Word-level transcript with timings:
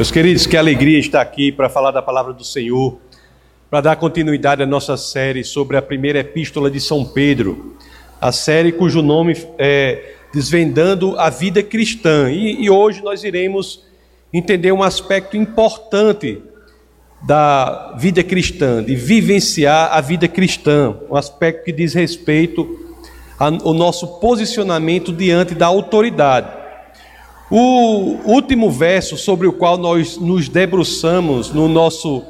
Meus 0.00 0.10
queridos, 0.10 0.46
que 0.46 0.56
alegria 0.56 0.98
estar 0.98 1.20
aqui 1.20 1.52
para 1.52 1.68
falar 1.68 1.90
da 1.90 2.00
palavra 2.00 2.32
do 2.32 2.42
Senhor, 2.42 2.98
para 3.68 3.82
dar 3.82 3.96
continuidade 3.96 4.62
à 4.62 4.66
nossa 4.66 4.96
série 4.96 5.44
sobre 5.44 5.76
a 5.76 5.82
primeira 5.82 6.20
epístola 6.20 6.70
de 6.70 6.80
São 6.80 7.04
Pedro, 7.04 7.76
a 8.18 8.32
série 8.32 8.72
cujo 8.72 9.02
nome 9.02 9.36
é 9.58 10.14
Desvendando 10.32 11.20
a 11.20 11.28
Vida 11.28 11.62
Cristã. 11.62 12.30
E, 12.32 12.64
e 12.64 12.70
hoje 12.70 13.02
nós 13.02 13.24
iremos 13.24 13.84
entender 14.32 14.72
um 14.72 14.82
aspecto 14.82 15.36
importante 15.36 16.40
da 17.22 17.94
vida 17.98 18.24
cristã, 18.24 18.82
de 18.82 18.96
vivenciar 18.96 19.90
a 19.92 20.00
vida 20.00 20.26
cristã, 20.26 20.96
um 21.10 21.14
aspecto 21.14 21.62
que 21.62 21.72
diz 21.72 21.92
respeito 21.92 22.66
ao 23.38 23.74
nosso 23.74 24.18
posicionamento 24.18 25.12
diante 25.12 25.54
da 25.54 25.66
autoridade. 25.66 26.59
O 27.52 28.16
último 28.26 28.70
verso 28.70 29.16
sobre 29.16 29.44
o 29.44 29.52
qual 29.52 29.76
nós 29.76 30.16
nos 30.16 30.48
debruçamos 30.48 31.52
no 31.52 31.66
nosso 31.66 32.22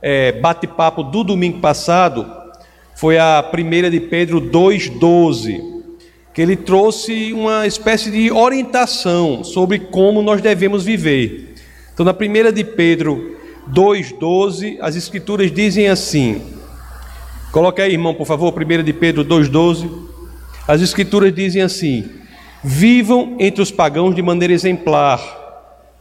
é, 0.00 0.30
bate-papo 0.30 1.02
do 1.02 1.24
domingo 1.24 1.58
passado 1.58 2.24
foi 2.94 3.18
a 3.18 3.42
primeira 3.42 3.90
de 3.90 3.98
Pedro 3.98 4.40
2,12, 4.40 5.60
que 6.32 6.40
ele 6.40 6.54
trouxe 6.54 7.32
uma 7.32 7.66
espécie 7.66 8.08
de 8.08 8.30
orientação 8.30 9.42
sobre 9.42 9.80
como 9.80 10.22
nós 10.22 10.40
devemos 10.40 10.84
viver. 10.84 11.56
Então, 11.92 12.06
na 12.06 12.14
primeira 12.14 12.52
de 12.52 12.62
Pedro 12.62 13.36
2,12, 13.74 14.78
as 14.80 14.94
escrituras 14.94 15.50
dizem 15.50 15.88
assim: 15.88 16.40
coloque 17.50 17.82
aí, 17.82 17.94
irmão, 17.94 18.14
por 18.14 18.28
favor, 18.28 18.52
primeira 18.52 18.84
de 18.84 18.92
Pedro 18.92 19.24
2,12. 19.24 19.90
As 20.68 20.80
escrituras 20.80 21.34
dizem 21.34 21.62
assim: 21.62 22.08
Vivam 22.62 23.36
entre 23.38 23.62
os 23.62 23.70
pagãos 23.70 24.14
de 24.14 24.22
maneira 24.22 24.52
exemplar, 24.52 25.20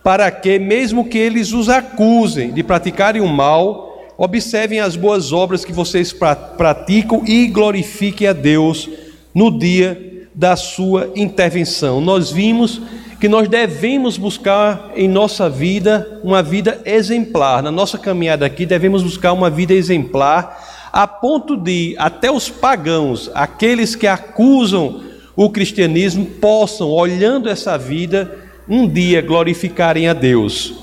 para 0.04 0.30
que, 0.32 0.58
mesmo 0.58 1.06
que 1.06 1.18
eles 1.18 1.54
os 1.54 1.70
acusem 1.70 2.52
de 2.52 2.64
praticarem 2.64 3.22
o 3.22 3.28
mal, 3.28 4.14
observem 4.18 4.80
as 4.80 4.96
boas 4.96 5.32
obras 5.32 5.64
que 5.64 5.72
vocês 5.72 6.12
praticam 6.58 7.24
e 7.26 7.48
glorifiquem 7.48 8.28
a 8.28 8.34
Deus 8.34 8.90
no 9.34 9.56
dia 9.56 10.26
da 10.34 10.56
sua 10.56 11.12
intervenção. 11.16 12.02
Nós 12.02 12.32
vimos 12.32 12.82
que 13.20 13.28
nós 13.28 13.48
devemos 13.48 14.18
buscar 14.18 14.92
em 14.96 15.08
nossa 15.08 15.50
vida 15.50 16.20
uma 16.24 16.42
vida 16.42 16.82
exemplar. 16.86 17.62
Na 17.62 17.72
nossa 17.72 17.98
caminhada 17.98 18.46
aqui, 18.46 18.66
devemos 18.66 19.04
buscar 19.04 19.34
uma 19.34 19.50
vida 19.50 19.74
exemplar, 19.74 20.90
a 20.92 21.08
ponto 21.08 21.56
de 21.56 21.96
até 22.00 22.32
os 22.32 22.50
pagãos, 22.50 23.30
aqueles 23.34 23.96
que 23.96 24.08
acusam 24.08 25.02
o 25.38 25.52
cristianismo 25.52 26.26
possam, 26.26 26.90
olhando 26.90 27.48
essa 27.48 27.78
vida, 27.78 28.40
um 28.68 28.88
dia 28.88 29.22
glorificarem 29.22 30.08
a 30.08 30.14
Deus. 30.14 30.74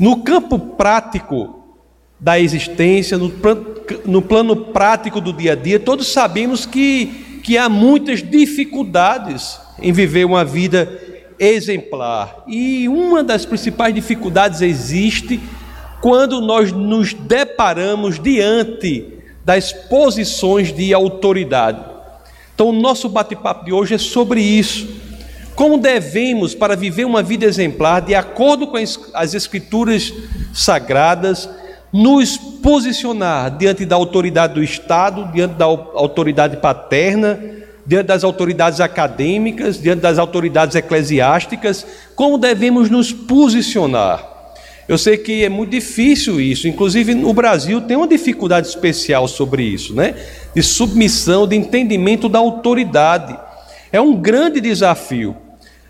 No 0.00 0.22
campo 0.22 0.58
prático 0.58 1.62
da 2.18 2.40
existência, 2.40 3.18
no, 3.18 3.30
no 4.06 4.22
plano 4.22 4.56
prático 4.56 5.20
do 5.20 5.30
dia 5.30 5.52
a 5.52 5.54
dia, 5.54 5.78
todos 5.78 6.10
sabemos 6.10 6.64
que, 6.64 7.40
que 7.44 7.58
há 7.58 7.68
muitas 7.68 8.22
dificuldades 8.22 9.60
em 9.78 9.92
viver 9.92 10.24
uma 10.24 10.42
vida 10.42 10.98
exemplar. 11.38 12.44
E 12.48 12.88
uma 12.88 13.22
das 13.22 13.44
principais 13.44 13.94
dificuldades 13.94 14.62
existe 14.62 15.38
quando 16.00 16.40
nós 16.40 16.72
nos 16.72 17.12
deparamos 17.12 18.18
diante 18.18 19.06
das 19.44 19.70
posições 19.70 20.72
de 20.72 20.94
autoridade. 20.94 21.91
Então, 22.62 22.70
o 22.70 22.80
nosso 22.80 23.08
bate-papo 23.08 23.64
de 23.64 23.72
hoje 23.72 23.94
é 23.94 23.98
sobre 23.98 24.40
isso. 24.40 24.86
Como 25.56 25.78
devemos, 25.78 26.54
para 26.54 26.76
viver 26.76 27.04
uma 27.04 27.20
vida 27.20 27.44
exemplar, 27.44 28.00
de 28.00 28.14
acordo 28.14 28.68
com 28.68 28.76
as 28.76 29.34
Escrituras 29.34 30.14
sagradas, 30.54 31.50
nos 31.92 32.36
posicionar 32.36 33.50
diante 33.58 33.84
da 33.84 33.96
autoridade 33.96 34.54
do 34.54 34.62
Estado, 34.62 35.28
diante 35.32 35.54
da 35.54 35.64
autoridade 35.64 36.58
paterna, 36.58 37.36
diante 37.84 38.06
das 38.06 38.22
autoridades 38.22 38.80
acadêmicas, 38.80 39.82
diante 39.82 40.02
das 40.02 40.16
autoridades 40.16 40.76
eclesiásticas, 40.76 41.84
como 42.14 42.38
devemos 42.38 42.88
nos 42.88 43.12
posicionar. 43.12 44.24
Eu 44.88 44.98
sei 44.98 45.16
que 45.16 45.44
é 45.44 45.48
muito 45.48 45.70
difícil 45.70 46.40
isso, 46.40 46.66
inclusive 46.66 47.14
no 47.14 47.32
Brasil 47.32 47.80
tem 47.80 47.96
uma 47.96 48.08
dificuldade 48.08 48.66
especial 48.66 49.28
sobre 49.28 49.62
isso, 49.62 49.94
né? 49.94 50.14
De 50.54 50.62
submissão, 50.62 51.46
de 51.46 51.54
entendimento 51.56 52.28
da 52.28 52.40
autoridade. 52.40 53.38
É 53.92 54.00
um 54.00 54.16
grande 54.16 54.60
desafio. 54.60 55.36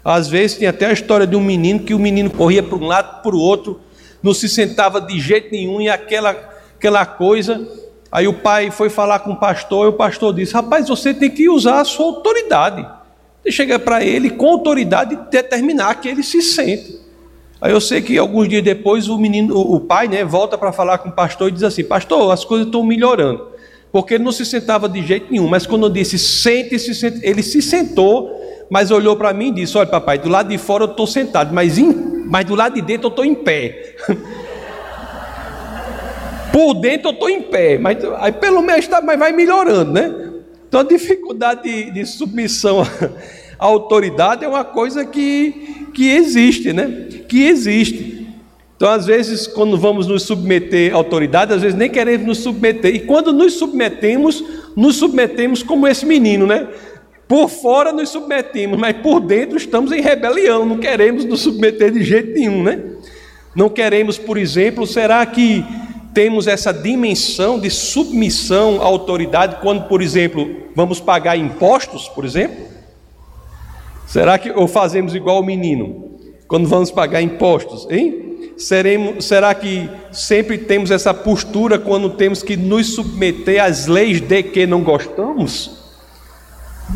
Às 0.05 0.29
vezes 0.29 0.59
tem 0.59 0.69
até 0.69 0.87
a 0.87 0.93
história 0.93 1.27
de 1.27 1.37
um 1.37 1.41
menino 1.41 1.81
que 1.81 1.95
o 1.95 1.99
menino 1.99 2.29
corria 2.29 2.63
para 2.63 2.77
um 2.77 2.87
lado 2.87 3.23
para 3.23 3.35
o 3.35 3.39
outro, 3.39 3.81
não 4.23 4.35
se 4.35 4.49
sentava 4.49 5.01
de 5.01 5.19
jeito 5.19 5.51
nenhum 5.53 5.81
e 5.81 5.89
aquela, 5.89 6.31
aquela 6.77 7.07
coisa. 7.07 7.67
Aí 8.11 8.29
o 8.29 8.35
pai 8.35 8.71
foi 8.71 8.91
falar 8.91 9.21
com 9.21 9.33
o 9.33 9.37
pastor 9.37 9.87
e 9.87 9.89
o 9.89 9.95
pastor 9.95 10.35
disse: 10.35 10.53
Rapaz, 10.53 10.89
você 10.89 11.15
tem 11.15 11.31
que 11.31 11.49
usar 11.49 11.81
a 11.81 11.85
sua 11.85 12.07
autoridade. 12.07 12.87
Você 13.43 13.51
chega 13.51 13.79
para 13.79 14.05
ele 14.05 14.31
com 14.31 14.49
autoridade 14.49 15.19
determinar 15.31 15.95
que 15.95 16.09
ele 16.09 16.23
se 16.23 16.43
sente. 16.43 17.02
Aí 17.63 17.71
eu 17.71 17.81
sei 17.81 18.03
que 18.03 18.19
alguns 18.19 18.49
dias 18.49 18.61
depois 18.61 19.09
o 19.09 19.17
menino, 19.17 19.57
o 19.57 19.79
pai, 19.79 20.09
né, 20.09 20.25
volta 20.25 20.59
para 20.59 20.73
falar 20.73 20.99
com 20.99 21.11
o 21.11 21.13
pastor 21.13 21.49
e 21.49 21.53
diz 21.53 21.63
assim: 21.63 21.85
Pastor, 21.85 22.33
as 22.33 22.45
coisas 22.45 22.67
estão 22.67 22.83
melhorando. 22.83 23.53
Porque 23.93 24.15
ele 24.15 24.25
não 24.25 24.33
se 24.33 24.45
sentava 24.45 24.89
de 24.89 25.01
jeito 25.07 25.31
nenhum, 25.31 25.47
mas 25.47 25.65
quando 25.65 25.87
eu 25.87 25.91
disse 25.91 26.19
sente-se, 26.19 26.93
sente, 26.93 27.21
ele 27.23 27.41
se 27.41 27.63
sentou, 27.63 28.33
mas 28.69 28.91
olhou 28.91 29.15
para 29.15 29.33
mim 29.33 29.51
e 29.51 29.53
disse: 29.53 29.79
Olha, 29.79 29.87
papai, 29.87 30.19
do 30.19 30.29
lado 30.29 30.49
de 30.49 30.59
fora 30.59 30.85
eu 30.85 30.91
estou 30.91 31.07
sentado, 31.07 31.55
mas, 31.55 31.79
in, 31.79 32.25
mas 32.27 32.45
do 32.45 32.57
lado 32.57 32.75
de 32.75 32.83
dentro 32.83 33.07
eu 33.07 33.11
estou 33.11 33.25
em 33.25 33.35
pé. 33.35 33.95
Por 36.53 36.75
dentro 36.75 37.11
eu 37.11 37.13
estou 37.13 37.31
em 37.31 37.43
pé, 37.43 37.79
mas 37.79 37.97
aí 38.19 38.33
pelo 38.33 38.61
menos 38.61 38.89
tá, 38.89 39.01
mas 39.01 39.17
vai 39.17 39.31
melhorando, 39.31 39.93
né? 39.93 40.13
Então 40.67 40.81
a 40.81 40.85
dificuldade 40.85 41.63
de, 41.63 41.93
de 41.93 42.07
submissão 42.07 42.85
à 43.63 43.67
autoridade 43.67 44.45
é 44.45 44.49
uma 44.49 44.65
coisa 44.65 45.05
que 45.05 45.83
que 45.95 46.11
existe, 46.11 46.73
né? 46.73 47.09
Que 47.29 47.47
existe. 47.47 48.27
Então, 48.77 48.91
às 48.91 49.07
vezes, 49.07 49.47
quando 49.47 49.79
vamos 49.79 50.07
nos 50.07 50.25
submeter 50.25 50.93
à 50.93 50.97
autoridade, 50.97 51.53
às 51.53 51.63
vezes 51.63 51.77
nem 51.79 51.89
queremos 51.89 52.27
nos 52.27 52.39
submeter. 52.39 52.95
E 52.95 53.01
quando 53.01 53.33
nos 53.33 53.55
submetemos, 53.55 54.43
nos 54.75 54.97
submetemos 54.97 55.63
como 55.63 55.87
esse 55.87 56.05
menino, 56.05 56.47
né? 56.47 56.67
Por 57.29 57.49
fora 57.49 57.93
nos 57.93 58.09
submetemos, 58.09 58.79
mas 58.79 58.97
por 58.97 59.21
dentro 59.21 59.57
estamos 59.57 59.93
em 59.93 60.01
rebelião, 60.01 60.67
não 60.67 60.79
queremos 60.79 61.25
nos 61.25 61.41
submeter 61.41 61.93
de 61.93 62.03
jeito 62.03 62.33
nenhum, 62.33 62.63
né? 62.63 62.81
Não 63.55 63.69
queremos, 63.69 64.19
por 64.19 64.37
exemplo, 64.37 64.87
será 64.87 65.25
que 65.25 65.65
temos 66.13 66.47
essa 66.47 66.73
dimensão 66.73 67.59
de 67.59 67.71
submissão 67.71 68.83
à 68.83 68.85
autoridade 68.85 69.59
quando, 69.63 69.85
por 69.89 70.03
exemplo, 70.03 70.51
vamos 70.75 71.01
pagar 71.01 71.37
impostos, 71.37 72.09
por 72.09 72.25
exemplo? 72.25 72.72
Será 74.07 74.39
que 74.39 74.51
ou 74.51 74.69
fazemos 74.69 75.15
igual 75.15 75.41
o 75.41 75.45
menino 75.45 76.19
quando 76.47 76.69
vamos 76.69 76.91
pagar 76.91 77.23
impostos, 77.23 77.87
hein? 77.91 78.53
Seremos, 78.57 79.25
será 79.25 79.55
que 79.55 79.89
sempre 80.13 80.59
temos 80.59 80.91
essa 80.91 81.15
postura 81.15 81.79
quando 81.79 82.11
temos 82.11 82.43
que 82.43 82.57
nos 82.57 82.95
submeter 82.95 83.63
às 83.63 83.87
leis 83.87 84.21
de 84.21 84.43
que 84.43 84.67
não 84.67 84.83
gostamos? 84.83 85.83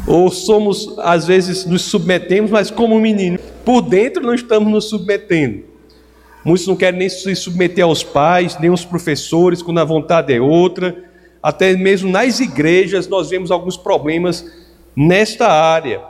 Ou 0.06 0.30
somos, 0.30 0.94
às 0.98 1.26
vezes, 1.26 1.64
nos 1.64 1.82
submetemos, 1.82 2.50
mas 2.50 2.70
como 2.70 3.00
menino, 3.00 3.38
por 3.64 3.80
dentro 3.80 4.22
não 4.22 4.34
estamos 4.34 4.70
nos 4.70 4.90
submetendo. 4.90 5.64
Muitos 6.44 6.66
não 6.66 6.76
querem 6.76 7.00
nem 7.00 7.08
se 7.08 7.34
submeter 7.34 7.84
aos 7.84 8.04
pais, 8.04 8.58
nem 8.60 8.70
aos 8.70 8.84
professores, 8.84 9.62
quando 9.62 9.78
a 9.78 9.84
vontade 9.84 10.32
é 10.32 10.40
outra. 10.40 11.04
Até 11.42 11.76
mesmo 11.76 12.10
nas 12.10 12.38
igrejas 12.38 13.08
nós 13.08 13.30
vemos 13.30 13.50
alguns 13.50 13.76
problemas 13.76 14.44
nesta 14.94 15.48
área. 15.48 16.00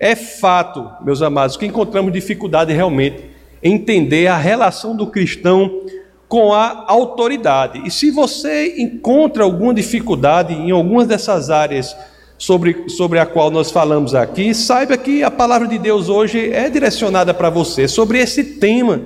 É 0.00 0.16
fato, 0.16 0.90
meus 1.04 1.20
amados, 1.20 1.58
que 1.58 1.66
encontramos 1.66 2.10
dificuldade 2.10 2.72
realmente 2.72 3.22
em 3.62 3.74
entender 3.74 4.28
a 4.28 4.38
relação 4.38 4.96
do 4.96 5.06
cristão 5.06 5.82
com 6.26 6.54
a 6.54 6.86
autoridade. 6.88 7.82
E 7.84 7.90
se 7.90 8.10
você 8.10 8.76
encontra 8.78 9.44
alguma 9.44 9.74
dificuldade 9.74 10.54
em 10.54 10.70
algumas 10.70 11.06
dessas 11.06 11.50
áreas 11.50 11.94
sobre, 12.38 12.88
sobre 12.88 13.18
a 13.18 13.26
qual 13.26 13.50
nós 13.50 13.70
falamos 13.70 14.14
aqui, 14.14 14.54
saiba 14.54 14.96
que 14.96 15.22
a 15.22 15.30
palavra 15.30 15.68
de 15.68 15.76
Deus 15.76 16.08
hoje 16.08 16.50
é 16.50 16.70
direcionada 16.70 17.34
para 17.34 17.50
você, 17.50 17.86
sobre 17.86 18.18
esse 18.20 18.42
tema 18.42 19.02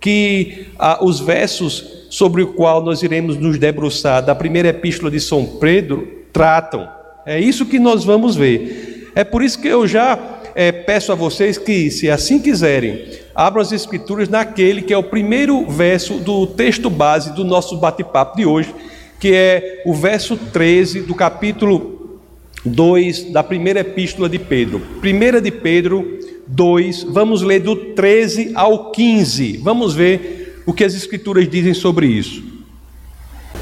que 0.00 0.68
ah, 0.78 1.04
os 1.04 1.20
versos 1.20 2.06
sobre 2.08 2.42
o 2.42 2.54
qual 2.54 2.82
nós 2.82 3.02
iremos 3.02 3.36
nos 3.36 3.58
debruçar 3.58 4.24
da 4.24 4.34
primeira 4.34 4.68
epístola 4.68 5.10
de 5.10 5.20
São 5.20 5.44
Pedro 5.44 6.08
tratam. 6.32 6.88
É 7.26 7.38
isso 7.38 7.66
que 7.66 7.78
nós 7.78 8.02
vamos 8.02 8.34
ver. 8.34 8.89
É 9.14 9.24
por 9.24 9.42
isso 9.42 9.60
que 9.60 9.68
eu 9.68 9.86
já 9.86 10.40
é, 10.54 10.72
peço 10.72 11.12
a 11.12 11.14
vocês 11.14 11.58
que, 11.58 11.90
se 11.90 12.10
assim 12.10 12.38
quiserem, 12.38 13.06
abram 13.34 13.62
as 13.62 13.72
Escrituras 13.72 14.28
naquele 14.28 14.82
que 14.82 14.92
é 14.92 14.98
o 14.98 15.02
primeiro 15.02 15.66
verso 15.66 16.14
do 16.14 16.46
texto 16.46 16.90
base 16.90 17.32
do 17.34 17.44
nosso 17.44 17.76
bate-papo 17.76 18.36
de 18.36 18.46
hoje, 18.46 18.74
que 19.18 19.34
é 19.34 19.82
o 19.84 19.94
verso 19.94 20.36
13 20.36 21.02
do 21.02 21.14
capítulo 21.14 22.20
2 22.64 23.32
da 23.32 23.42
primeira 23.42 23.80
epístola 23.80 24.28
de 24.28 24.38
Pedro. 24.38 24.80
Primeira 25.00 25.40
de 25.40 25.50
Pedro 25.50 26.18
2, 26.46 27.04
vamos 27.04 27.42
ler 27.42 27.60
do 27.60 27.76
13 27.94 28.52
ao 28.54 28.90
15. 28.90 29.58
Vamos 29.58 29.94
ver 29.94 30.62
o 30.66 30.72
que 30.72 30.84
as 30.84 30.94
Escrituras 30.94 31.48
dizem 31.48 31.74
sobre 31.74 32.06
isso. 32.06 32.42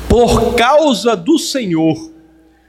Por 0.08 0.54
causa 0.54 1.14
do 1.14 1.38
Senhor, 1.38 2.07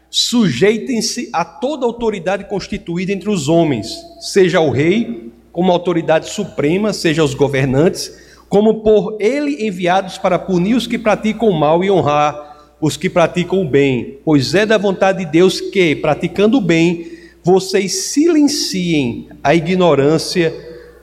sujeitem-se 0.10 1.30
a 1.32 1.46
toda 1.46 1.86
autoridade 1.86 2.46
constituída 2.46 3.12
entre 3.12 3.30
os 3.30 3.48
homens, 3.48 3.96
seja 4.20 4.60
o 4.60 4.72
rei, 4.72 5.32
como 5.52 5.72
autoridade 5.72 6.30
suprema, 6.30 6.94
seja 6.94 7.24
os 7.24 7.34
governantes, 7.34 8.12
como 8.48 8.82
por 8.82 9.18
ele 9.20 9.68
enviados 9.68 10.18
para 10.18 10.40
punir 10.40 10.76
os 10.76 10.88
que 10.88 10.98
praticam 10.98 11.50
o 11.50 11.60
mal 11.60 11.84
e 11.84 11.92
honrar 11.92 12.50
os 12.82 12.96
que 12.96 13.10
praticam 13.10 13.62
o 13.62 13.68
bem, 13.68 14.18
pois 14.24 14.56
é 14.56 14.66
da 14.66 14.78
vontade 14.78 15.20
de 15.20 15.32
Deus 15.32 15.60
que, 15.60 15.96
praticando 15.96 16.58
o 16.58 16.62
bem, 16.62 17.12
vocês 17.44 18.06
silenciem 18.06 19.28
a 19.44 19.54
ignorância 19.54 20.54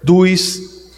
dos 0.03 0.91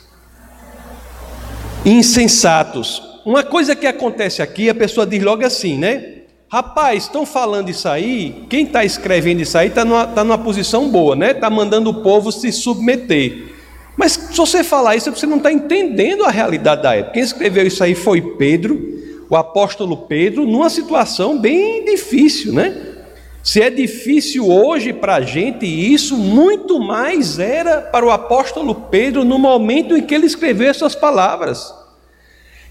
insensatos. 1.85 3.03
Uma 3.25 3.43
coisa 3.43 3.75
que 3.75 3.87
acontece 3.87 4.41
aqui, 4.41 4.69
a 4.69 4.75
pessoa 4.75 5.07
diz 5.07 5.23
logo 5.23 5.45
assim, 5.45 5.77
né? 5.77 6.18
Rapaz, 6.51 7.03
estão 7.03 7.27
falando 7.27 7.69
isso 7.69 7.87
aí, 7.87 8.47
quem 8.49 8.65
está 8.65 8.83
escrevendo 8.83 9.43
isso 9.43 9.59
aí 9.59 9.69
está 9.69 9.85
numa, 9.85 10.07
tá 10.07 10.25
numa 10.25 10.39
posição 10.39 10.89
boa, 10.89 11.15
né? 11.15 11.33
Está 11.33 11.51
mandando 11.51 11.91
o 11.91 12.03
povo 12.03 12.33
se 12.33 12.51
submeter. 12.51 13.55
Mas 13.95 14.13
se 14.13 14.35
você 14.35 14.65
falar 14.65 14.97
isso, 14.97 15.11
você 15.11 15.27
não 15.27 15.37
está 15.37 15.53
entendendo 15.53 16.25
a 16.25 16.31
realidade 16.31 16.83
da 16.83 16.95
época. 16.95 17.13
Quem 17.13 17.23
escreveu 17.23 17.67
isso 17.67 17.85
aí 17.85 17.95
foi 17.95 18.23
Pedro, 18.23 18.81
o 19.29 19.37
apóstolo 19.37 19.95
Pedro, 19.95 20.47
numa 20.47 20.71
situação 20.71 21.39
bem 21.39 21.85
difícil, 21.85 22.55
né? 22.55 22.95
Se 23.43 23.61
é 23.61 23.69
difícil 23.69 24.51
hoje 24.51 24.95
para 24.95 25.17
a 25.17 25.21
gente 25.21 25.67
isso, 25.67 26.17
muito 26.17 26.81
mais 26.81 27.39
era 27.39 27.83
para 27.83 28.07
o 28.07 28.11
apóstolo 28.11 28.75
Pedro 28.75 29.23
no 29.23 29.39
momento 29.39 29.95
em 29.95 30.01
que 30.01 30.15
ele 30.15 30.27
escreveu 30.27 30.71
essas 30.71 30.95
palavras. 30.95 31.78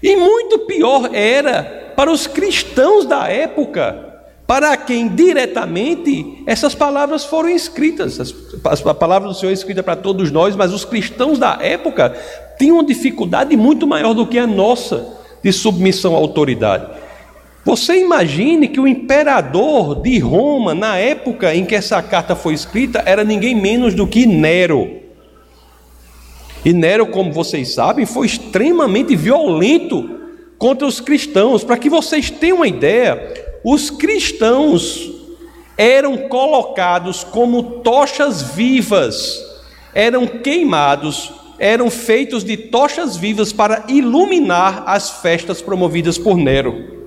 E 0.02 0.16
muito 0.16 0.60
pior 0.60 1.10
era 1.12 1.92
para 1.96 2.12
os 2.12 2.26
cristãos 2.26 3.04
da 3.04 3.28
época, 3.28 4.22
para 4.46 4.76
quem 4.76 5.08
diretamente 5.08 6.42
essas 6.46 6.74
palavras 6.74 7.24
foram 7.24 7.48
escritas. 7.48 8.20
As, 8.20 8.86
a 8.86 8.94
palavra 8.94 9.28
do 9.28 9.34
Senhor 9.34 9.50
é 9.50 9.54
escrita 9.54 9.82
para 9.82 9.96
todos 9.96 10.30
nós, 10.30 10.54
mas 10.54 10.72
os 10.72 10.84
cristãos 10.84 11.38
da 11.38 11.58
época 11.60 12.16
tinham 12.58 12.82
dificuldade 12.84 13.56
muito 13.56 13.86
maior 13.86 14.14
do 14.14 14.26
que 14.26 14.38
a 14.38 14.46
nossa 14.46 15.18
de 15.42 15.52
submissão 15.52 16.14
à 16.14 16.18
autoridade. 16.18 16.86
Você 17.64 18.00
imagine 18.00 18.68
que 18.68 18.80
o 18.80 18.88
imperador 18.88 20.00
de 20.00 20.18
Roma, 20.18 20.74
na 20.74 20.96
época 20.96 21.54
em 21.54 21.64
que 21.66 21.74
essa 21.74 22.00
carta 22.00 22.34
foi 22.34 22.54
escrita, 22.54 23.02
era 23.04 23.24
ninguém 23.24 23.54
menos 23.54 23.92
do 23.94 24.06
que 24.06 24.24
Nero. 24.24 25.07
E 26.64 26.72
Nero, 26.72 27.06
como 27.06 27.32
vocês 27.32 27.74
sabem, 27.74 28.04
foi 28.04 28.26
extremamente 28.26 29.14
violento 29.14 30.18
contra 30.58 30.86
os 30.86 31.00
cristãos. 31.00 31.62
Para 31.62 31.78
que 31.78 31.88
vocês 31.88 32.30
tenham 32.30 32.56
uma 32.58 32.68
ideia, 32.68 33.60
os 33.64 33.90
cristãos 33.90 35.10
eram 35.76 36.28
colocados 36.28 37.22
como 37.22 37.80
tochas 37.80 38.42
vivas, 38.42 39.40
eram 39.94 40.26
queimados, 40.26 41.32
eram 41.58 41.88
feitos 41.88 42.42
de 42.42 42.56
tochas 42.56 43.16
vivas 43.16 43.52
para 43.52 43.84
iluminar 43.88 44.82
as 44.86 45.22
festas 45.22 45.62
promovidas 45.62 46.18
por 46.18 46.36
Nero. 46.36 46.98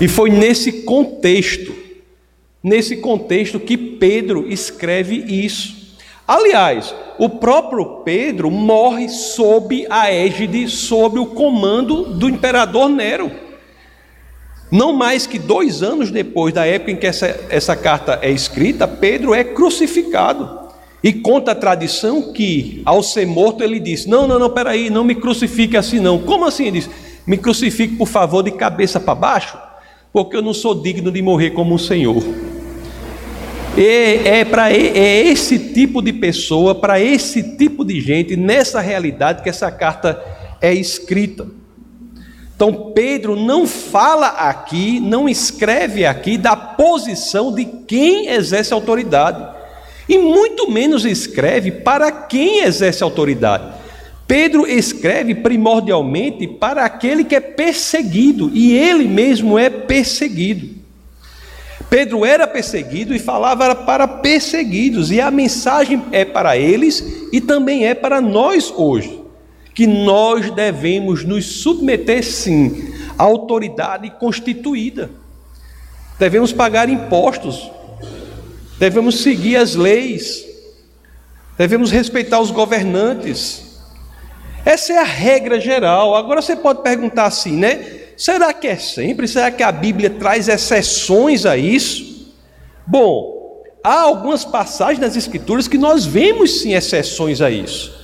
E 0.00 0.08
foi 0.08 0.30
nesse 0.30 0.82
contexto, 0.82 1.74
nesse 2.62 2.96
contexto 2.98 3.58
que 3.60 3.76
Pedro 3.76 4.50
escreve 4.50 5.16
isso. 5.16 5.77
Aliás, 6.28 6.94
o 7.18 7.26
próprio 7.26 8.02
Pedro 8.04 8.50
morre 8.50 9.08
sob 9.08 9.86
a 9.88 10.12
égide, 10.12 10.68
sob 10.68 11.18
o 11.18 11.24
comando 11.24 12.04
do 12.04 12.28
imperador 12.28 12.90
Nero. 12.90 13.32
Não 14.70 14.92
mais 14.92 15.26
que 15.26 15.38
dois 15.38 15.82
anos 15.82 16.10
depois 16.10 16.52
da 16.52 16.66
época 16.66 16.90
em 16.90 16.96
que 16.96 17.06
essa, 17.06 17.26
essa 17.48 17.74
carta 17.74 18.18
é 18.20 18.30
escrita, 18.30 18.86
Pedro 18.86 19.34
é 19.34 19.42
crucificado. 19.42 20.68
E 21.02 21.14
conta 21.14 21.52
a 21.52 21.54
tradição 21.54 22.30
que, 22.34 22.82
ao 22.84 23.02
ser 23.02 23.26
morto, 23.26 23.64
ele 23.64 23.80
disse: 23.80 24.06
Não, 24.06 24.28
não, 24.28 24.38
não, 24.38 24.50
peraí, 24.50 24.90
não 24.90 25.04
me 25.04 25.14
crucifique 25.14 25.78
assim, 25.78 25.98
não. 25.98 26.18
Como 26.18 26.44
assim? 26.44 26.64
Ele 26.64 26.80
disse: 26.80 26.90
Me 27.26 27.38
crucifique, 27.38 27.96
por 27.96 28.08
favor, 28.08 28.42
de 28.42 28.50
cabeça 28.50 29.00
para 29.00 29.14
baixo, 29.14 29.56
porque 30.12 30.36
eu 30.36 30.42
não 30.42 30.52
sou 30.52 30.74
digno 30.74 31.10
de 31.10 31.22
morrer 31.22 31.52
como 31.52 31.74
o 31.74 31.78
Senhor. 31.78 32.22
É, 33.80 34.40
é 34.40 34.44
para 34.44 34.72
é 34.72 35.28
esse 35.28 35.56
tipo 35.56 36.02
de 36.02 36.12
pessoa, 36.12 36.74
para 36.74 37.00
esse 37.00 37.56
tipo 37.56 37.84
de 37.84 38.00
gente, 38.00 38.36
nessa 38.36 38.80
realidade 38.80 39.40
que 39.40 39.48
essa 39.48 39.70
carta 39.70 40.20
é 40.60 40.74
escrita. 40.74 41.46
Então 42.56 42.90
Pedro 42.92 43.36
não 43.36 43.68
fala 43.68 44.26
aqui, 44.26 44.98
não 44.98 45.28
escreve 45.28 46.04
aqui 46.04 46.36
da 46.36 46.56
posição 46.56 47.54
de 47.54 47.64
quem 47.64 48.30
exerce 48.30 48.74
autoridade. 48.74 49.46
E 50.08 50.18
muito 50.18 50.68
menos 50.68 51.04
escreve 51.04 51.70
para 51.70 52.10
quem 52.10 52.64
exerce 52.64 53.04
autoridade. 53.04 53.74
Pedro 54.26 54.66
escreve 54.66 55.36
primordialmente 55.36 56.48
para 56.48 56.84
aquele 56.84 57.22
que 57.22 57.36
é 57.36 57.40
perseguido, 57.40 58.50
e 58.52 58.76
ele 58.76 59.06
mesmo 59.06 59.56
é 59.56 59.70
perseguido. 59.70 60.77
Pedro 61.90 62.24
era 62.24 62.46
perseguido 62.46 63.14
e 63.14 63.18
falava 63.18 63.74
para 63.74 64.06
perseguidos, 64.06 65.10
e 65.10 65.20
a 65.20 65.30
mensagem 65.30 66.04
é 66.12 66.24
para 66.24 66.56
eles 66.56 67.02
e 67.32 67.40
também 67.40 67.86
é 67.86 67.94
para 67.94 68.20
nós 68.20 68.72
hoje, 68.76 69.22
que 69.74 69.86
nós 69.86 70.50
devemos 70.50 71.24
nos 71.24 71.46
submeter 71.46 72.22
sim 72.22 72.92
à 73.18 73.22
autoridade 73.22 74.10
constituída. 74.18 75.10
Devemos 76.18 76.52
pagar 76.52 76.90
impostos, 76.90 77.70
devemos 78.78 79.20
seguir 79.20 79.56
as 79.56 79.74
leis, 79.74 80.44
devemos 81.56 81.90
respeitar 81.90 82.40
os 82.40 82.50
governantes. 82.50 83.80
Essa 84.64 84.92
é 84.92 84.98
a 84.98 85.04
regra 85.04 85.58
geral. 85.58 86.14
Agora 86.14 86.42
você 86.42 86.54
pode 86.54 86.82
perguntar 86.82 87.24
assim, 87.24 87.52
né? 87.52 88.07
Será 88.18 88.52
que 88.52 88.66
é 88.66 88.76
sempre? 88.76 89.28
Será 89.28 89.48
que 89.48 89.62
a 89.62 89.70
Bíblia 89.70 90.10
traz 90.10 90.48
exceções 90.48 91.46
a 91.46 91.56
isso? 91.56 92.34
Bom, 92.84 93.62
há 93.82 94.00
algumas 94.00 94.44
passagens 94.44 94.98
nas 94.98 95.14
Escrituras 95.14 95.68
que 95.68 95.78
nós 95.78 96.04
vemos 96.04 96.60
sim 96.60 96.74
exceções 96.74 97.40
a 97.40 97.48
isso. 97.48 97.96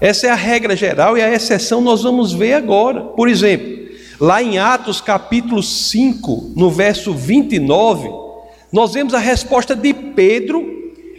Essa 0.00 0.28
é 0.28 0.30
a 0.30 0.34
regra 0.34 0.74
geral 0.74 1.18
e 1.18 1.20
a 1.20 1.30
exceção 1.30 1.82
nós 1.82 2.02
vamos 2.02 2.32
ver 2.32 2.54
agora. 2.54 3.02
Por 3.02 3.28
exemplo, 3.28 3.90
lá 4.18 4.42
em 4.42 4.58
Atos 4.58 5.02
capítulo 5.02 5.62
5, 5.62 6.54
no 6.56 6.70
verso 6.70 7.12
29, 7.12 8.08
nós 8.72 8.94
vemos 8.94 9.12
a 9.12 9.18
resposta 9.18 9.76
de 9.76 9.92
Pedro 9.92 10.64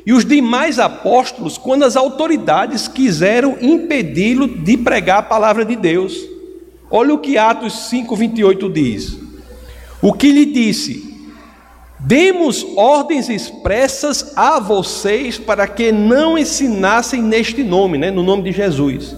e 0.04 0.14
os 0.14 0.26
demais 0.26 0.80
apóstolos 0.80 1.60
quando 1.60 1.84
as 1.84 1.96
autoridades 1.96 2.88
quiseram 2.88 3.56
impedi-lo 3.62 4.48
de 4.48 4.78
pregar 4.78 5.20
a 5.20 5.24
palavra 5.24 5.64
de 5.64 5.76
Deus. 5.76 6.31
Olha 6.92 7.14
o 7.14 7.20
que 7.20 7.38
Atos 7.38 7.90
5:28 7.90 8.70
diz. 8.70 9.18
O 10.02 10.12
que 10.12 10.32
lhe 10.32 10.46
disse: 10.46 11.12
Demos 12.00 12.66
ordens 12.76 13.30
expressas 13.30 14.34
a 14.36 14.60
vocês 14.60 15.38
para 15.38 15.68
que 15.68 15.92
não 15.92 16.38
ensinassem 16.38 17.22
neste 17.22 17.64
nome, 17.64 17.98
né, 17.98 18.12
no 18.12 18.24
nome 18.24 18.44
de 18.44 18.52
Jesus. 18.52 19.16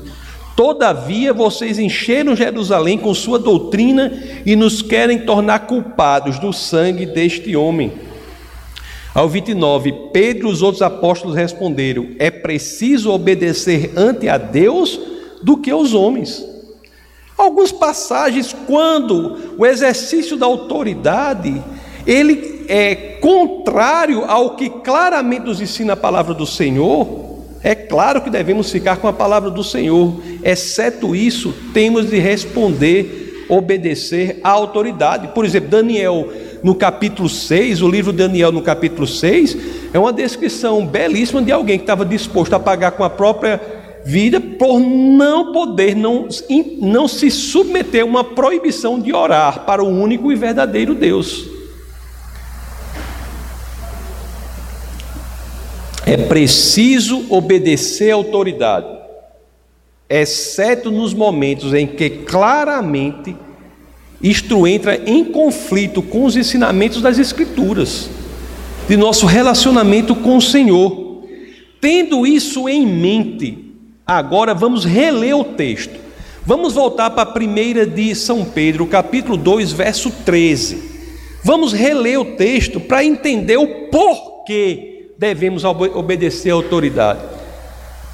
Todavia 0.55 1.33
vocês 1.33 1.79
encheram 1.79 2.35
Jerusalém 2.35 2.97
com 2.97 3.13
sua 3.13 3.39
doutrina 3.39 4.11
e 4.45 4.55
nos 4.55 4.81
querem 4.83 5.19
tornar 5.19 5.59
culpados 5.59 6.37
do 6.37 6.53
sangue 6.53 7.07
deste 7.07 7.55
homem. 7.55 7.91
Ao 9.15 9.27
29, 9.29 9.93
Pedro 10.11 10.49
e 10.49 10.51
os 10.51 10.61
outros 10.61 10.81
apóstolos 10.81 11.35
responderam: 11.35 12.09
É 12.19 12.29
preciso 12.29 13.11
obedecer 13.11 13.93
ante 13.95 14.27
a 14.27 14.37
Deus 14.37 14.99
do 15.41 15.57
que 15.57 15.71
aos 15.71 15.93
homens. 15.93 16.52
Algumas 17.37 17.71
passagens, 17.71 18.55
quando 18.67 19.55
o 19.57 19.65
exercício 19.65 20.37
da 20.37 20.45
autoridade 20.45 21.61
ele 22.05 22.65
é 22.67 22.95
contrário 23.21 24.25
ao 24.25 24.55
que 24.55 24.69
claramente 24.69 25.45
nos 25.45 25.61
ensina 25.61 25.93
a 25.93 25.97
palavra 25.97 26.33
do 26.33 26.45
Senhor, 26.45 27.23
é 27.63 27.73
claro 27.73 28.21
que 28.21 28.29
devemos 28.29 28.69
ficar 28.69 28.97
com 28.97 29.07
a 29.07 29.13
palavra 29.13 29.49
do 29.49 29.63
Senhor, 29.63 30.13
exceto 30.43 31.15
isso, 31.15 31.53
temos 31.73 32.09
de 32.09 32.19
responder, 32.19 33.45
obedecer 33.47 34.39
à 34.43 34.49
autoridade. 34.49 35.29
Por 35.29 35.45
exemplo, 35.45 35.69
Daniel, 35.69 36.29
no 36.61 36.75
capítulo 36.75 37.29
6, 37.29 37.81
o 37.81 37.87
livro 37.87 38.11
Daniel, 38.11 38.51
no 38.51 38.61
capítulo 38.61 39.07
6, 39.07 39.57
é 39.93 39.99
uma 39.99 40.11
descrição 40.11 40.85
belíssima 40.85 41.41
de 41.41 41.51
alguém 41.51 41.77
que 41.77 41.83
estava 41.83 42.05
disposto 42.05 42.53
a 42.53 42.59
pagar 42.59 42.91
com 42.91 43.03
a 43.03 43.09
própria 43.09 43.82
vida 44.05 44.39
por 44.39 44.79
não 44.79 45.51
poder, 45.51 45.95
não, 45.95 46.27
não 46.79 47.07
se 47.07 47.31
submeter 47.31 48.01
a 48.01 48.05
uma 48.05 48.23
proibição 48.23 48.99
de 48.99 49.13
orar 49.13 49.65
para 49.65 49.83
o 49.83 49.87
único 49.87 50.31
e 50.31 50.35
verdadeiro 50.35 50.93
Deus. 50.93 51.47
É 56.05 56.17
preciso 56.17 57.25
obedecer 57.29 58.11
à 58.11 58.15
autoridade. 58.15 58.87
exceto 60.09 60.91
nos 60.91 61.13
momentos 61.13 61.73
em 61.73 61.87
que 61.87 62.09
claramente 62.09 63.35
isto 64.21 64.67
entra 64.67 65.01
em 65.09 65.25
conflito 65.25 66.01
com 66.01 66.25
os 66.25 66.35
ensinamentos 66.35 67.01
das 67.01 67.17
Escrituras, 67.17 68.09
de 68.87 68.95
nosso 68.95 69.25
relacionamento 69.25 70.13
com 70.13 70.37
o 70.37 70.41
Senhor. 70.41 71.23
Tendo 71.81 72.27
isso 72.27 72.69
em 72.69 72.85
mente, 72.85 73.62
agora 74.05 74.53
vamos 74.53 74.85
reler 74.85 75.35
o 75.35 75.43
texto. 75.43 75.99
Vamos 76.45 76.73
voltar 76.73 77.09
para 77.11 77.23
a 77.23 77.33
primeira 77.33 77.85
de 77.85 78.13
São 78.13 78.43
Pedro, 78.43 78.85
capítulo 78.85 79.37
2, 79.37 79.71
verso 79.71 80.11
13. 80.25 80.91
Vamos 81.43 81.71
reler 81.73 82.19
o 82.19 82.35
texto 82.35 82.79
para 82.79 83.03
entender 83.03 83.57
o 83.57 83.89
porquê 83.89 85.11
devemos 85.17 85.63
obedecer 85.63 86.51
à 86.51 86.53
autoridade. 86.53 87.21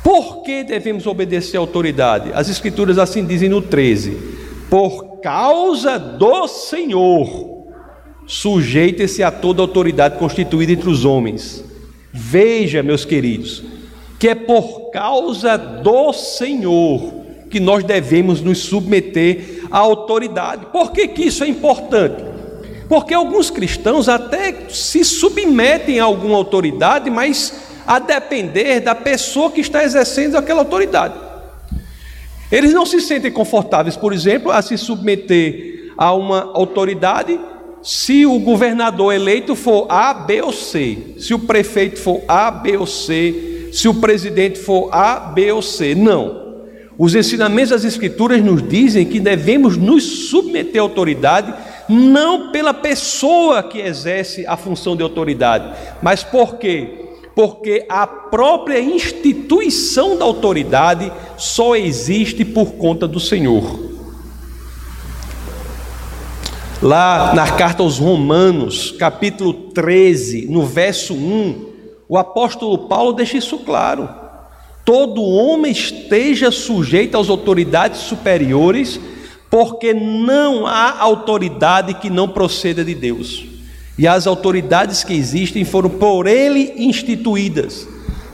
Por 0.03 0.43
que 0.43 0.63
devemos 0.63 1.07
obedecer 1.07 1.57
à 1.57 1.59
autoridade? 1.59 2.31
As 2.33 2.49
Escrituras 2.49 2.97
assim 2.97 3.25
dizem 3.25 3.49
no 3.49 3.61
13: 3.61 4.17
Por 4.69 5.19
causa 5.21 5.97
do 5.97 6.47
Senhor, 6.47 7.65
sujeite-se 8.27 9.23
a 9.23 9.31
toda 9.31 9.61
autoridade 9.61 10.17
constituída 10.17 10.71
entre 10.71 10.89
os 10.89 11.03
homens. 11.03 11.63
Veja, 12.13 12.81
meus 12.81 13.05
queridos, 13.05 13.63
que 14.19 14.27
é 14.27 14.35
por 14.35 14.91
causa 14.91 15.57
do 15.57 16.11
Senhor 16.11 17.13
que 17.49 17.59
nós 17.59 17.83
devemos 17.83 18.41
nos 18.41 18.59
submeter 18.59 19.63
à 19.71 19.79
autoridade. 19.79 20.67
Por 20.67 20.91
que, 20.91 21.07
que 21.07 21.23
isso 21.23 21.43
é 21.43 21.47
importante? 21.47 22.23
Porque 22.89 23.13
alguns 23.13 23.49
cristãos 23.49 24.09
até 24.09 24.67
se 24.69 25.05
submetem 25.05 25.99
a 25.99 26.03
alguma 26.03 26.35
autoridade, 26.35 27.09
mas 27.09 27.53
a 27.87 27.97
depender 27.97 28.81
da 28.81 28.93
pessoa 28.93 29.51
que 29.51 29.61
está 29.61 29.83
exercendo 29.83 30.35
aquela 30.35 30.59
autoridade. 30.59 31.15
Eles 32.51 32.73
não 32.73 32.85
se 32.85 32.99
sentem 32.99 33.31
confortáveis, 33.31 33.95
por 33.95 34.11
exemplo, 34.11 34.51
a 34.51 34.61
se 34.61 34.77
submeter 34.77 35.93
a 35.97 36.13
uma 36.13 36.51
autoridade 36.53 37.39
se 37.81 38.25
o 38.25 38.37
governador 38.39 39.13
eleito 39.13 39.55
for 39.55 39.85
A, 39.89 40.13
B 40.13 40.41
ou 40.41 40.51
C, 40.51 41.15
se 41.17 41.33
o 41.33 41.39
prefeito 41.39 41.99
for 41.99 42.21
A, 42.27 42.51
B 42.51 42.77
ou 42.77 42.85
C, 42.85 43.48
se 43.71 43.87
o 43.87 43.93
presidente 43.95 44.59
for 44.59 44.89
A, 44.91 45.19
B 45.19 45.51
ou 45.51 45.61
C. 45.61 45.95
Não. 45.95 46.49
Os 46.97 47.15
ensinamentos 47.15 47.69
das 47.69 47.85
Escrituras 47.85 48.43
nos 48.43 48.61
dizem 48.67 49.05
que 49.05 49.21
devemos 49.21 49.77
nos 49.77 50.29
submeter 50.29 50.81
à 50.81 50.83
autoridade, 50.83 51.53
não 51.87 52.51
pela 52.51 52.73
pessoa 52.73 53.63
que 53.63 53.79
exerce 53.79 54.45
a 54.45 54.57
função 54.57 54.97
de 54.97 55.01
autoridade, 55.01 55.73
mas 56.01 56.25
por 56.25 56.57
quê? 56.57 57.05
Porque 57.33 57.85
a 57.87 58.05
própria 58.05 58.81
instituição 58.81 60.17
da 60.17 60.25
autoridade 60.25 61.09
só 61.37 61.73
existe 61.73 62.43
por 62.43 62.73
conta 62.73 63.07
do 63.07 63.19
Senhor. 63.19 63.79
Lá 66.81 67.33
na 67.33 67.49
carta 67.51 67.81
aos 67.81 67.97
Romanos, 67.97 68.91
capítulo 68.91 69.53
13, 69.53 70.47
no 70.49 70.65
verso 70.65 71.13
1, 71.13 71.68
o 72.09 72.17
apóstolo 72.17 72.89
Paulo 72.89 73.13
deixa 73.13 73.37
isso 73.37 73.59
claro 73.59 74.27
todo 74.89 75.21
homem 75.21 75.71
esteja 75.71 76.49
sujeito 76.49 77.15
às 77.15 77.29
autoridades 77.29 77.99
superiores, 77.99 78.99
porque 79.47 79.93
não 79.93 80.65
há 80.65 80.99
autoridade 80.99 81.93
que 81.93 82.09
não 82.09 82.27
proceda 82.27 82.83
de 82.83 82.95
Deus. 82.95 83.45
E 83.99 84.07
as 84.07 84.25
autoridades 84.25 85.03
que 85.03 85.13
existem 85.13 85.63
foram 85.63 85.91
por 85.91 86.25
ele 86.25 86.73
instituídas. 86.75 87.87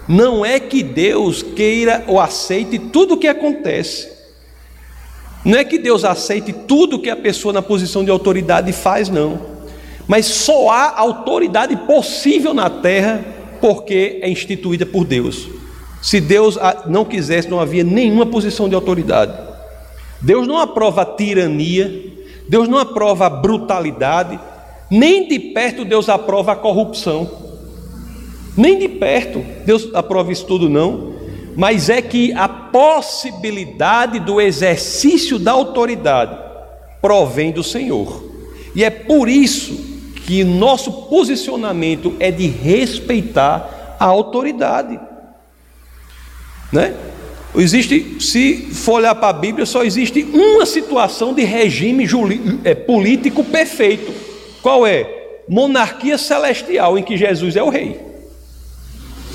Não 0.08 0.46
é 0.46 0.58
que 0.58 0.82
Deus 0.82 1.44
queira 1.44 2.05
ou 2.08 2.22
aceite 2.22 2.79
tudo 2.79 3.15
o 3.15 3.17
que 3.17 3.27
acontece. 3.27 4.10
Não 5.44 5.60
é 5.60 5.65
que 5.65 5.77
Deus 5.77 6.05
aceite 6.05 6.53
tudo 6.53 7.00
que 7.00 7.10
a 7.10 7.17
pessoa 7.17 7.53
na 7.53 7.62
posição 7.62 8.01
de 8.01 8.12
autoridade 8.12 8.72
faz, 8.72 9.10
não. 9.10 9.41
Mas 10.08 10.25
só 10.25 10.70
há 10.70 10.98
autoridade 10.98 11.75
possível 11.75 12.53
na 12.53 12.70
terra 12.70 13.34
porque 13.59 14.19
é 14.21 14.29
instituída 14.29 14.85
por 14.85 15.05
Deus. 15.05 15.47
Se 16.01 16.21
Deus 16.21 16.57
não 16.85 17.03
quisesse, 17.03 17.50
não 17.50 17.59
havia 17.59 17.83
nenhuma 17.83 18.25
posição 18.25 18.69
de 18.69 18.75
autoridade. 18.75 19.33
Deus 20.21 20.47
não 20.47 20.57
aprova 20.57 21.01
a 21.01 21.05
tirania, 21.05 22.13
Deus 22.47 22.67
não 22.67 22.77
aprova 22.77 23.25
a 23.25 23.29
brutalidade, 23.29 24.39
nem 24.89 25.27
de 25.27 25.39
perto 25.39 25.83
Deus 25.83 26.09
aprova 26.09 26.51
a 26.51 26.55
corrupção. 26.55 27.29
Nem 28.55 28.77
de 28.77 28.88
perto 28.88 29.43
Deus 29.65 29.89
aprova 29.93 30.31
isso 30.31 30.45
tudo, 30.45 30.69
não. 30.69 31.15
Mas 31.55 31.89
é 31.89 32.01
que 32.01 32.33
a 32.33 32.47
possibilidade 32.47 34.19
do 34.19 34.39
exercício 34.39 35.39
da 35.39 35.53
autoridade 35.53 36.38
provém 37.01 37.51
do 37.51 37.63
Senhor. 37.63 38.24
E 38.75 38.83
é 38.83 38.89
por 38.89 39.29
isso 39.29 39.94
que 40.25 40.44
nosso 40.44 40.91
posicionamento 40.91 42.15
é 42.20 42.32
de 42.32 42.48
respeitar 42.48 43.96
a 44.00 44.05
autoridade. 44.05 45.00
Né? 46.72 46.96
Existe, 47.55 48.17
se 48.20 48.58
for 48.74 48.96
olhar 48.96 49.15
para 49.15 49.29
a 49.29 49.34
Bíblia, 49.34 49.65
só 49.65 49.84
existe 49.84 50.24
uma 50.24 50.65
situação 50.65 51.34
de 51.34 51.44
regime 51.44 52.05
é, 52.63 52.74
político 52.74 53.44
perfeito. 53.44 54.12
Qual 54.62 54.86
é? 54.86 55.08
Monarquia 55.48 56.17
celestial, 56.17 56.98
em 56.98 57.03
que 57.03 57.15
Jesus 57.15 57.55
é 57.55 57.63
o 57.63 57.70
rei. 57.70 58.00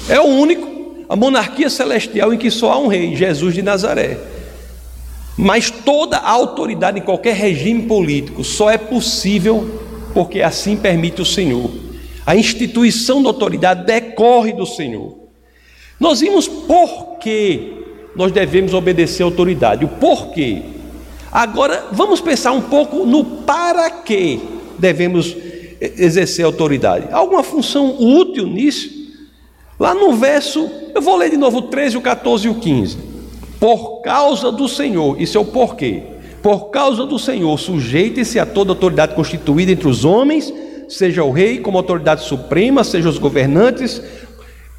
É 0.09 0.19
o 0.21 0.25
único, 0.25 1.05
a 1.09 1.15
monarquia 1.15 1.71
celestial 1.71 2.35
em 2.35 2.39
que 2.39 2.51
só 2.51 2.73
há 2.73 2.79
um 2.79 2.89
rei, 2.89 3.15
Jesus 3.15 3.55
de 3.55 3.63
Nazaré. 3.63 4.19
Mas 5.39 5.71
toda 5.71 6.19
autoridade 6.19 6.99
em 6.99 7.03
qualquer 7.03 7.35
regime 7.37 7.85
político 7.85 8.43
só 8.43 8.69
é 8.69 8.77
possível 8.77 9.90
porque 10.13 10.43
assim 10.43 10.77
permite 10.77 11.23
o 11.23 11.25
Senhor. 11.25 11.71
A 12.27 12.37
instituição 12.37 13.23
da 13.23 13.29
autoridade 13.29 13.85
decorre 13.85 14.53
do 14.53 14.67
Senhor. 14.67 15.19
Nós 15.99 16.21
vimos 16.21 16.49
por 16.49 17.19
que 17.19 17.75
nós 18.15 18.33
devemos 18.33 18.75
obedecer 18.75 19.23
à 19.23 19.27
autoridade, 19.27 19.85
o 19.85 19.89
porquê. 19.89 20.63
Agora, 21.31 21.89
vamos 21.93 22.21
pensar 22.21 22.53
um 22.53 22.63
pouco 22.63 23.05
no 23.07 23.25
para 23.25 23.91
que 23.91 24.41
devemos 24.79 25.37
exercer 25.81 26.45
a 26.45 26.49
autoridade. 26.49 27.09
Alguma 27.13 27.43
função 27.43 27.97
útil 28.01 28.47
nisso? 28.47 28.91
Lá 29.79 29.95
no 29.95 30.13
verso, 30.13 30.71
eu 30.95 31.01
vou 31.01 31.17
ler 31.17 31.31
de 31.31 31.37
novo 31.37 31.59
o 31.59 31.63
13, 31.63 31.97
o 31.97 32.03
14 32.03 32.47
e 32.47 32.51
o 32.51 32.57
15. 32.57 32.99
Por 33.59 34.01
causa 34.03 34.51
do 34.51 34.69
Senhor, 34.69 35.21
isso 35.21 35.39
é 35.39 35.41
o 35.41 35.45
porquê. 35.45 36.03
Por 36.43 36.71
causa 36.71 37.05
do 37.05 37.19
Senhor, 37.19 37.59
sujeite-se 37.59 38.39
a 38.39 38.47
toda 38.47 38.73
autoridade 38.73 39.15
constituída 39.15 39.73
entre 39.73 39.89
os 39.89 40.05
homens, 40.05 40.53
seja 40.89 41.23
o 41.23 41.31
rei 41.31 41.59
como 41.59 41.77
autoridade 41.77 42.25
suprema, 42.25 42.83
seja 42.83 43.09
os 43.09 43.19
governantes, 43.19 44.03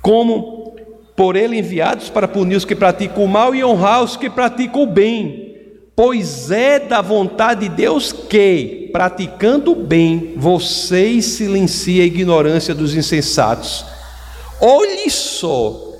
como 0.01 0.75
por 1.15 1.35
ele 1.35 1.59
enviados 1.59 2.09
para 2.09 2.27
punir 2.27 2.55
os 2.55 2.65
que 2.65 2.75
praticam 2.75 3.23
o 3.23 3.27
mal 3.27 3.53
e 3.53 3.63
honrar 3.63 4.03
os 4.03 4.17
que 4.17 4.29
praticam 4.29 4.83
o 4.83 4.87
bem. 4.87 5.55
Pois 5.95 6.49
é 6.49 6.79
da 6.79 7.01
vontade 7.01 7.69
de 7.69 7.75
Deus 7.75 8.11
que, 8.11 8.89
praticando 8.91 9.73
o 9.73 9.75
bem, 9.75 10.33
vocês 10.35 11.25
silenciem 11.25 12.01
a 12.01 12.05
ignorância 12.05 12.73
dos 12.73 12.95
insensatos. 12.95 13.85
Olhe 14.59 15.09
só, 15.11 15.90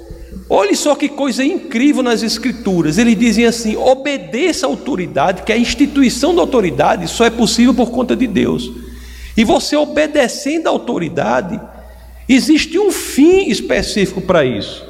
olhe 0.49 0.75
só 0.75 0.95
que 0.95 1.09
coisa 1.09 1.43
incrível 1.43 2.03
nas 2.03 2.23
Escrituras. 2.23 2.97
Eles 2.97 3.17
dizem 3.17 3.45
assim: 3.45 3.75
obedeça 3.75 4.65
à 4.65 4.69
autoridade, 4.69 5.43
que 5.43 5.51
a 5.51 5.57
instituição 5.57 6.35
da 6.35 6.41
autoridade 6.41 7.07
só 7.07 7.25
é 7.25 7.29
possível 7.29 7.73
por 7.73 7.91
conta 7.91 8.15
de 8.15 8.27
Deus. 8.27 8.71
E 9.35 9.43
você 9.43 9.75
obedecendo 9.75 10.67
à 10.67 10.69
autoridade, 10.69 11.59
existe 12.27 12.77
um 12.77 12.91
fim 12.91 13.49
específico 13.49 14.21
para 14.21 14.43
isso. 14.43 14.85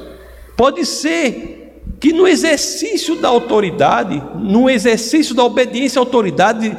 Pode 0.58 0.86
ser 0.86 1.62
que 2.00 2.12
no 2.12 2.28
exercício 2.28 3.16
da 3.16 3.28
autoridade, 3.28 4.22
no 4.36 4.70
exercício 4.70 5.36
da 5.36 5.44
obediência 5.44 6.00
à 6.00 6.02
autoridade, 6.02 6.76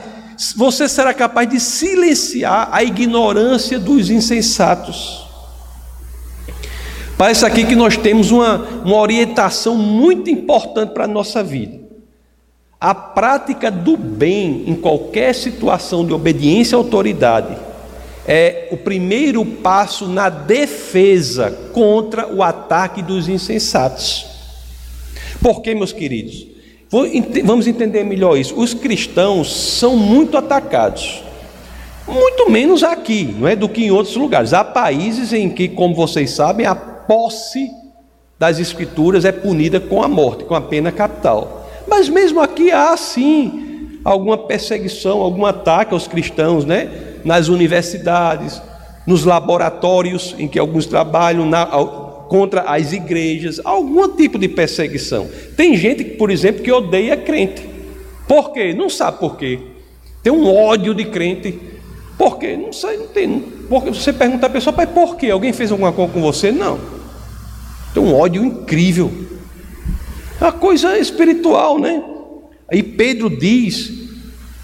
você 0.56 0.88
será 0.88 1.14
capaz 1.14 1.48
de 1.48 1.60
silenciar 1.60 2.68
a 2.72 2.82
ignorância 2.82 3.78
dos 3.78 4.10
insensatos. 4.10 5.21
Parece 7.22 7.46
aqui 7.46 7.64
que 7.64 7.76
nós 7.76 7.96
temos 7.96 8.32
uma, 8.32 8.56
uma 8.84 8.96
orientação 8.96 9.76
muito 9.76 10.28
importante 10.28 10.90
para 10.90 11.04
a 11.04 11.06
nossa 11.06 11.40
vida. 11.40 11.78
A 12.80 12.92
prática 12.92 13.70
do 13.70 13.96
bem 13.96 14.64
em 14.66 14.74
qualquer 14.74 15.32
situação 15.32 16.04
de 16.04 16.12
obediência 16.12 16.74
à 16.74 16.80
autoridade 16.80 17.56
é 18.26 18.66
o 18.72 18.76
primeiro 18.76 19.44
passo 19.44 20.08
na 20.08 20.28
defesa 20.28 21.52
contra 21.72 22.26
o 22.26 22.42
ataque 22.42 23.00
dos 23.00 23.28
insensatos. 23.28 24.26
Por 25.40 25.62
quê, 25.62 25.76
meus 25.76 25.92
queridos? 25.92 26.44
Vamos 27.44 27.68
entender 27.68 28.02
melhor 28.02 28.36
isso. 28.36 28.58
Os 28.58 28.74
cristãos 28.74 29.78
são 29.78 29.96
muito 29.96 30.36
atacados, 30.36 31.22
muito 32.04 32.50
menos 32.50 32.82
aqui, 32.82 33.32
não 33.38 33.46
é, 33.46 33.54
do 33.54 33.68
que 33.68 33.84
em 33.84 33.92
outros 33.92 34.16
lugares. 34.16 34.52
Há 34.52 34.64
países 34.64 35.32
em 35.32 35.48
que, 35.48 35.68
como 35.68 35.94
vocês 35.94 36.32
sabem, 36.32 36.66
a 36.66 36.90
posse 37.12 37.70
das 38.38 38.58
escrituras 38.58 39.26
é 39.26 39.30
punida 39.30 39.78
com 39.78 40.02
a 40.02 40.08
morte, 40.08 40.44
com 40.44 40.54
a 40.54 40.62
pena 40.62 40.90
capital. 40.90 41.68
Mas 41.86 42.08
mesmo 42.08 42.40
aqui 42.40 42.72
há 42.72 42.96
sim 42.96 43.98
alguma 44.02 44.38
perseguição, 44.38 45.20
algum 45.20 45.44
ataque 45.44 45.92
aos 45.92 46.08
cristãos, 46.08 46.64
né? 46.64 47.18
Nas 47.22 47.48
universidades, 47.48 48.62
nos 49.06 49.26
laboratórios 49.26 50.34
em 50.38 50.48
que 50.48 50.58
alguns 50.58 50.86
trabalham, 50.86 51.44
na, 51.44 51.66
contra 51.66 52.62
as 52.62 52.94
igrejas, 52.94 53.60
algum 53.62 54.08
tipo 54.08 54.38
de 54.38 54.48
perseguição. 54.48 55.28
Tem 55.54 55.76
gente, 55.76 56.02
por 56.02 56.30
exemplo, 56.30 56.62
que 56.62 56.72
odeia 56.72 57.14
crente. 57.14 57.68
Por 58.26 58.52
quê? 58.52 58.72
Não 58.72 58.88
sabe 58.88 59.18
por 59.18 59.36
quê. 59.36 59.58
Tem 60.22 60.32
um 60.32 60.50
ódio 60.50 60.94
de 60.94 61.04
crente. 61.04 61.60
Por 62.16 62.38
quê? 62.38 62.56
Não 62.56 62.72
sei, 62.72 62.96
não 62.96 63.08
tem. 63.08 63.38
Porque 63.68 63.90
você 63.90 64.14
pergunta 64.14 64.46
a 64.46 64.50
pessoa, 64.50 64.72
pai, 64.72 64.86
por 64.86 65.16
quê? 65.16 65.30
Alguém 65.30 65.52
fez 65.52 65.70
alguma 65.70 65.92
coisa 65.92 66.10
com 66.10 66.22
você? 66.22 66.50
Não. 66.50 67.01
Tem 67.92 68.02
um 68.02 68.14
ódio 68.14 68.44
incrível. 68.44 69.12
É 70.40 70.44
uma 70.44 70.52
coisa 70.52 70.98
espiritual, 70.98 71.78
né? 71.78 72.02
Aí 72.70 72.82
Pedro 72.82 73.28
diz 73.28 73.92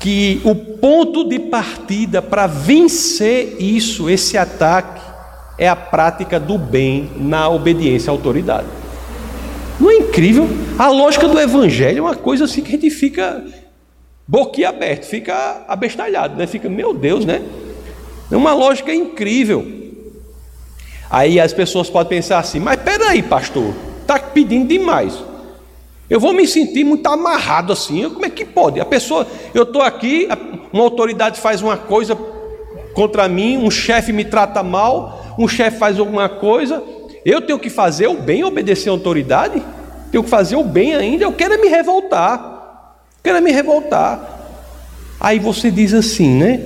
que 0.01 0.41
o 0.45 0.55
ponto 0.55 1.29
de 1.29 1.39
partida 1.39 2.23
para 2.23 2.47
vencer 2.47 3.57
isso, 3.59 4.09
esse 4.09 4.39
ataque, 4.39 5.01
é 5.59 5.69
a 5.69 5.77
prática 5.77 6.39
do 6.39 6.57
bem 6.57 7.11
na 7.17 7.49
obediência 7.49 8.11
à 8.11 8.13
autoridade. 8.13 8.67
Não 9.79 9.91
é 9.91 9.97
incrível? 9.97 10.49
A 10.79 10.89
lógica 10.89 11.29
do 11.29 11.39
evangelho 11.39 11.99
é 11.99 12.03
uma 12.03 12.15
coisa 12.15 12.45
assim 12.45 12.63
que 12.63 12.69
a 12.69 12.73
gente 12.73 12.91
fica 12.91 13.45
boquiaberto, 14.27 15.07
fica 15.07 15.65
abestalhado, 15.69 16.37
né? 16.37 16.47
Fica, 16.47 16.69
meu 16.69 16.95
Deus, 16.95 17.25
né? 17.25 17.43
É 18.31 18.37
uma 18.37 18.53
lógica 18.53 18.93
incrível. 18.93 19.67
Aí 21.11 21.41
as 21.41 21.53
pessoas 21.53 21.89
podem 21.89 22.19
pensar 22.19 22.39
assim, 22.39 22.61
mas 22.61 22.79
peraí, 23.09 23.23
pastor, 23.23 23.75
está 24.03 24.19
pedindo 24.19 24.69
demais. 24.69 25.15
Eu 26.11 26.21
vou 26.21 26.35
me 26.35 26.47
sentir 26.47 26.85
muito 26.85 27.07
amarrado 27.07 27.73
assim. 27.73 28.09
Como 28.11 28.27
é 28.27 28.31
que 28.31 28.45
pode? 28.45 28.81
A 28.81 28.85
pessoa, 28.85 29.27
eu 29.55 29.62
estou 29.62 29.81
aqui, 29.81 30.29
uma 30.73 30.83
autoridade 30.83 31.41
faz 31.41 31.62
uma 31.62 31.77
coisa 31.77 32.15
contra 32.93 33.27
mim, 33.27 33.57
um 33.57 33.71
chefe 33.71 34.12
me 34.12 34.25
trata 34.25 34.62
mal, 34.62 35.37
um 35.38 35.49
chefe 35.49 35.79
faz 35.79 35.99
alguma 35.99 36.29
coisa, 36.29 36.83
eu 37.25 37.41
tenho 37.41 37.59
que 37.59 37.71
fazer 37.71 38.09
o 38.09 38.15
bem, 38.15 38.45
obedecer 38.45 38.91
a 38.91 38.93
autoridade? 38.93 39.62
Tenho 40.11 40.25
que 40.25 40.31
fazer 40.31 40.57
o 40.57 40.65
bem 40.65 40.95
ainda, 40.95 41.25
eu 41.25 41.33
quero 41.33 41.55
é 41.55 41.59
me 41.59 41.69
revoltar. 41.69 43.07
Quero 43.23 43.38
é 43.38 43.41
me 43.41 43.53
revoltar. 43.53 44.37
Aí 45.19 45.38
você 45.38 45.71
diz 45.71 45.95
assim, 45.95 46.35
né? 46.35 46.61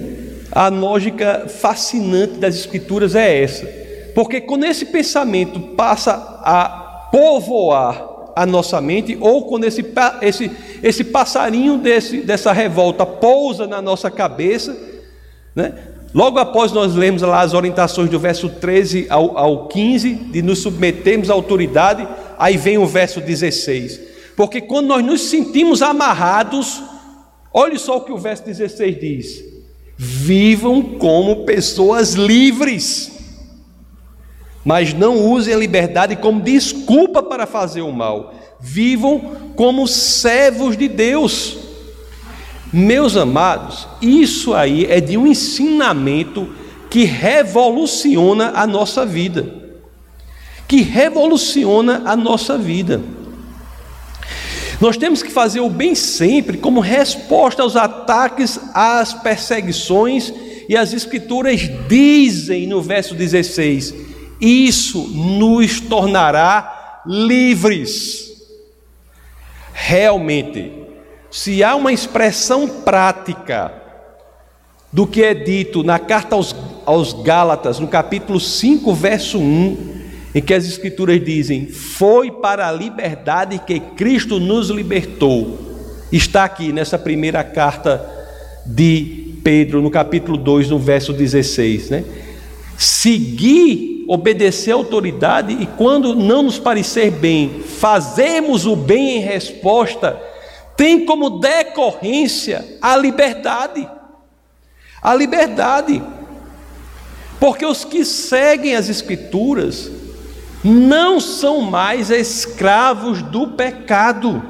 A 0.50 0.68
lógica 0.68 1.46
fascinante 1.49 2.34
das 2.34 2.56
escrituras 2.56 3.14
é 3.14 3.42
essa. 3.42 3.81
Porque 4.14 4.40
quando 4.40 4.64
esse 4.64 4.87
pensamento 4.87 5.59
passa 5.61 6.12
a 6.42 7.09
povoar 7.11 8.12
a 8.35 8.47
nossa 8.47 8.81
mente, 8.81 9.16
ou 9.21 9.45
quando 9.45 9.64
esse, 9.64 9.85
esse, 10.23 10.50
esse 10.83 11.04
passarinho 11.04 11.78
desse, 11.78 12.19
dessa 12.19 12.52
revolta 12.52 13.04
pousa 13.04 13.66
na 13.66 13.83
nossa 13.83 14.11
cabeça, 14.11 14.76
né? 15.54 15.75
logo 16.14 16.38
após 16.38 16.73
nós 16.73 16.95
lemos 16.95 17.23
lá 17.23 17.42
as 17.42 17.54
orientações 17.54 18.09
do 18.09 18.19
verso 18.19 18.49
13 18.49 19.07
ao, 19.09 19.37
ao 19.37 19.69
15, 19.69 20.14
de 20.14 20.42
nos 20.42 20.61
submetermos 20.61 21.31
à 21.31 21.35
autoridade, 21.35 22.09
aí 22.38 22.57
vem 22.57 22.78
o 22.78 22.87
verso 22.87 23.21
16. 23.21 24.00
Porque 24.35 24.61
quando 24.61 24.87
nós 24.87 25.04
nos 25.04 25.23
sentimos 25.23 25.83
amarrados, 25.83 26.83
olhe 27.52 27.78
só 27.78 27.99
o 27.99 28.00
que 28.00 28.12
o 28.12 28.19
verso 28.19 28.45
16 28.45 29.00
diz: 29.00 29.45
vivam 29.97 30.83
como 30.83 31.45
pessoas 31.45 32.14
livres 32.14 33.21
mas 34.64 34.95
não 34.95 35.19
usem 35.19 35.54
a 35.54 35.59
liberdade 35.59 36.16
como 36.16 36.40
desculpa 36.40 37.23
para 37.23 37.47
fazer 37.47 37.83
o 37.83 37.92
mal. 37.92 38.35
Vivam 38.61 39.52
como 39.57 39.88
servos 39.88 40.76
de 40.76 40.88
Deus. 40.88 41.59
Meus 42.73 43.16
amados, 43.16 43.87
isso 44.00 44.54
aí 44.54 44.87
é 44.87 45.00
de 45.00 45.19
um 45.19 45.26
ensinamento 45.26 46.48
que 46.88 47.05
revoluciona 47.05 48.53
a 48.55 48.66
nossa 48.66 49.05
vida. 49.05 49.62
Que 50.68 50.81
revoluciona 50.81 52.03
a 52.05 52.16
nossa 52.16 52.57
vida. 52.57 53.03
Nós 54.81 54.96
temos 54.96 55.22
que 55.22 55.31
fazer 55.31 55.61
o 55.61 55.68
bem 55.68 55.94
sempre 55.94 56.57
como 56.57 56.81
resposta 56.81 57.62
aos 57.62 57.77
ataques, 57.77 58.59
às 58.75 59.14
perseguições, 59.14 60.33
e 60.68 60.77
as 60.77 60.92
Escrituras 60.92 61.61
dizem 61.88 62.66
no 62.66 62.81
verso 62.81 63.14
16: 63.14 63.94
isso 64.42 65.07
nos 65.09 65.81
tornará 65.81 67.02
livres. 67.07 68.33
Realmente, 69.72 70.72
se 71.31 71.62
há 71.62 71.76
uma 71.76 71.92
expressão 71.92 72.68
prática 72.68 73.72
do 74.92 75.07
que 75.07 75.22
é 75.22 75.33
dito 75.33 75.85
na 75.85 75.98
carta 75.98 76.35
aos, 76.35 76.55
aos 76.85 77.12
Gálatas, 77.22 77.78
no 77.78 77.87
capítulo 77.87 78.40
5, 78.40 78.92
verso 78.94 79.38
1, 79.38 80.02
em 80.35 80.42
que 80.42 80.52
as 80.52 80.66
Escrituras 80.66 81.24
dizem: 81.24 81.68
Foi 81.68 82.31
para 82.31 82.68
a 82.68 82.72
liberdade 82.72 83.61
que 83.61 83.78
Cristo 83.78 84.40
nos 84.40 84.70
libertou. 84.70 85.59
Está 86.11 86.44
aqui 86.44 86.72
nessa 86.72 86.98
primeira 86.98 87.42
carta 87.44 88.05
de 88.66 89.38
Pedro, 89.42 89.81
no 89.81 89.90
capítulo 89.90 90.37
2, 90.37 90.68
no 90.68 90.78
verso 90.78 91.12
16. 91.12 91.90
Né? 91.90 92.05
Seguir 92.76 93.91
obedecer 94.12 94.72
à 94.72 94.75
autoridade 94.75 95.55
e 95.55 95.64
quando 95.64 96.14
não 96.14 96.42
nos 96.42 96.59
parecer 96.59 97.11
bem, 97.11 97.62
fazemos 97.62 98.66
o 98.66 98.77
bem 98.77 99.16
em 99.16 99.20
resposta, 99.20 100.20
tem 100.77 101.07
como 101.07 101.40
decorrência 101.40 102.77
a 102.83 102.94
liberdade. 102.94 103.88
A 105.03 105.14
liberdade. 105.14 106.03
Porque 107.40 107.64
os 107.64 107.87
que 107.87 108.05
seguem 108.05 108.77
as 108.77 108.90
Escrituras 108.90 109.90
não 110.62 111.18
são 111.18 111.62
mais 111.62 112.11
escravos 112.11 113.22
do 113.22 113.48
pecado. 113.48 114.42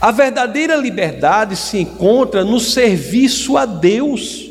A 0.00 0.12
verdadeira 0.12 0.76
liberdade 0.76 1.56
se 1.56 1.78
encontra 1.78 2.44
no 2.44 2.60
serviço 2.60 3.56
a 3.56 3.66
Deus. 3.66 4.43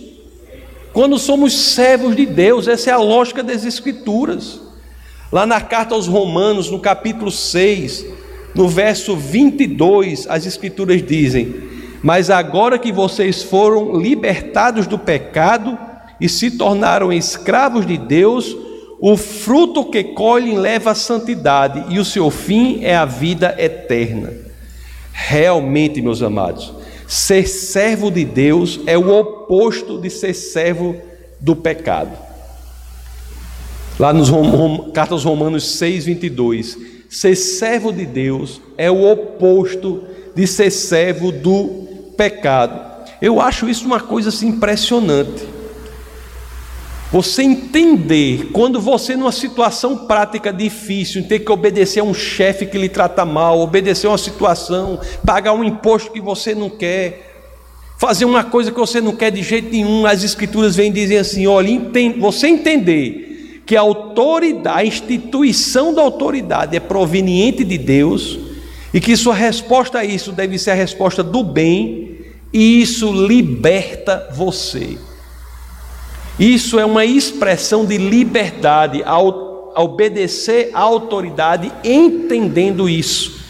Quando 0.94 1.18
somos 1.18 1.54
servos 1.54 2.16
de 2.16 2.24
Deus, 2.24 2.68
essa 2.68 2.92
é 2.92 2.94
a 2.94 2.98
lógica 2.98 3.42
das 3.42 3.66
Escrituras. 3.66 4.62
Lá 5.32 5.44
na 5.44 5.60
carta 5.60 5.96
aos 5.96 6.06
Romanos, 6.06 6.70
no 6.70 6.80
capítulo 6.80 7.32
6, 7.32 8.06
no 8.54 8.68
verso 8.68 9.16
22, 9.16 10.28
as 10.30 10.46
Escrituras 10.46 11.04
dizem: 11.04 11.56
Mas 12.04 12.30
agora 12.30 12.78
que 12.78 12.92
vocês 12.92 13.42
foram 13.42 14.00
libertados 14.00 14.86
do 14.86 15.00
pecado 15.00 15.76
e 16.22 16.30
se 16.30 16.52
tornaram 16.52 17.12
escravos 17.12 17.88
de 17.88 17.98
Deus, 17.98 18.56
o 19.02 19.18
fruto 19.18 19.86
que 19.86 20.04
colhem 20.04 20.60
leva 20.60 20.92
à 20.92 20.96
santidade 20.96 21.86
e 21.90 21.98
o 21.98 22.06
seu 22.06 22.30
fim 22.30 22.84
é 22.84 22.96
a 22.96 23.04
vida 23.04 23.56
eterna. 23.58 24.32
Realmente, 25.12 26.02
meus 26.04 26.22
amados, 26.22 26.72
Ser 27.08 27.48
servo 27.48 28.10
de 28.10 28.26
Deus 28.26 28.80
é 28.86 28.98
o 28.98 29.10
oposto 29.10 30.00
de 30.00 30.10
ser 30.10 30.34
servo 30.34 30.96
do 31.40 31.56
pecado. 31.56 32.18
Lá 34.00 34.12
nos 34.12 34.30
Rom, 34.30 34.92
Cartas 34.92 35.24
Romanos 35.24 35.78
6, 35.78 36.06
22. 36.06 36.78
Ser 37.10 37.36
servo 37.36 37.92
de 37.92 38.06
Deus 38.06 38.62
é 38.78 38.90
o 38.90 39.12
oposto 39.12 40.04
de 40.36 40.48
ser 40.48 40.72
servo 40.72 41.32
do 41.32 41.84
pecado. 42.18 42.94
Eu 43.22 43.40
acho 43.40 43.70
isso 43.70 43.86
uma 43.86 44.00
coisa 44.00 44.30
assim, 44.30 44.48
impressionante. 44.48 45.53
Você 47.14 47.44
entender 47.44 48.50
quando 48.52 48.82
você 48.82 49.16
numa 49.16 49.32
situação 49.32 50.08
prática 50.08 50.52
difícil, 50.52 51.28
ter 51.28 51.42
que 51.42 51.52
obedecer 51.52 52.00
a 52.00 52.04
um 52.04 52.12
chefe 52.12 52.66
que 52.66 52.76
lhe 52.76 52.90
trata 52.90 53.24
mal, 53.24 53.60
obedecer 53.60 54.08
a 54.08 54.10
uma 54.10 54.18
situação, 54.18 55.00
pagar 55.24 55.54
um 55.54 55.64
imposto 55.64 56.12
que 56.12 56.20
você 56.20 56.56
não 56.56 56.72
quer, 56.72 57.46
fazer 58.00 58.26
uma 58.26 58.44
coisa 58.44 58.72
que 58.72 58.80
você 58.80 59.00
não 59.00 59.16
quer 59.16 59.30
de 59.30 59.44
jeito 59.44 59.70
nenhum, 59.70 60.08
as 60.08 60.24
escrituras 60.24 60.76
vêm 60.76 60.92
dizer 60.92 61.20
assim: 61.20 61.46
olha, 61.46 61.70
você 62.18 62.48
entender 62.48 63.62
que 63.64 63.76
a 63.76 63.82
autoridade, 63.82 64.80
a 64.80 64.84
instituição 64.84 65.94
da 65.94 66.02
autoridade 66.02 66.76
é 66.76 66.80
proveniente 66.80 67.64
de 67.64 67.78
Deus 67.78 68.40
e 68.92 69.00
que 69.00 69.16
sua 69.16 69.36
resposta 69.36 70.00
a 70.00 70.04
isso 70.04 70.32
deve 70.32 70.58
ser 70.58 70.72
a 70.72 70.74
resposta 70.74 71.22
do 71.22 71.44
bem, 71.44 72.18
e 72.52 72.82
isso 72.82 73.14
liberta 73.14 74.30
você. 74.34 74.98
Isso 76.40 76.80
é 76.80 76.86
uma 76.86 77.06
expressão 77.06 77.86
de 77.86 77.98
liberdade 77.98 79.04
obedecer 79.76 80.72
à 80.74 80.82
autoridade, 80.82 81.72
entendendo 81.84 82.90
isso. 82.90 83.42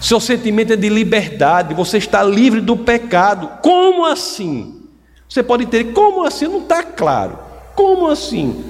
Seu 0.00 0.20
sentimento 0.20 0.72
é 0.72 0.76
de 0.76 0.88
liberdade, 0.88 1.74
você 1.74 1.98
está 1.98 2.22
livre 2.22 2.60
do 2.60 2.76
pecado. 2.76 3.60
Como 3.62 4.04
assim? 4.04 4.82
Você 5.28 5.42
pode 5.42 5.66
ter, 5.66 5.92
como 5.92 6.24
assim? 6.24 6.46
Não 6.46 6.60
está 6.60 6.82
claro. 6.82 7.38
Como 7.74 8.08
assim? 8.08 8.64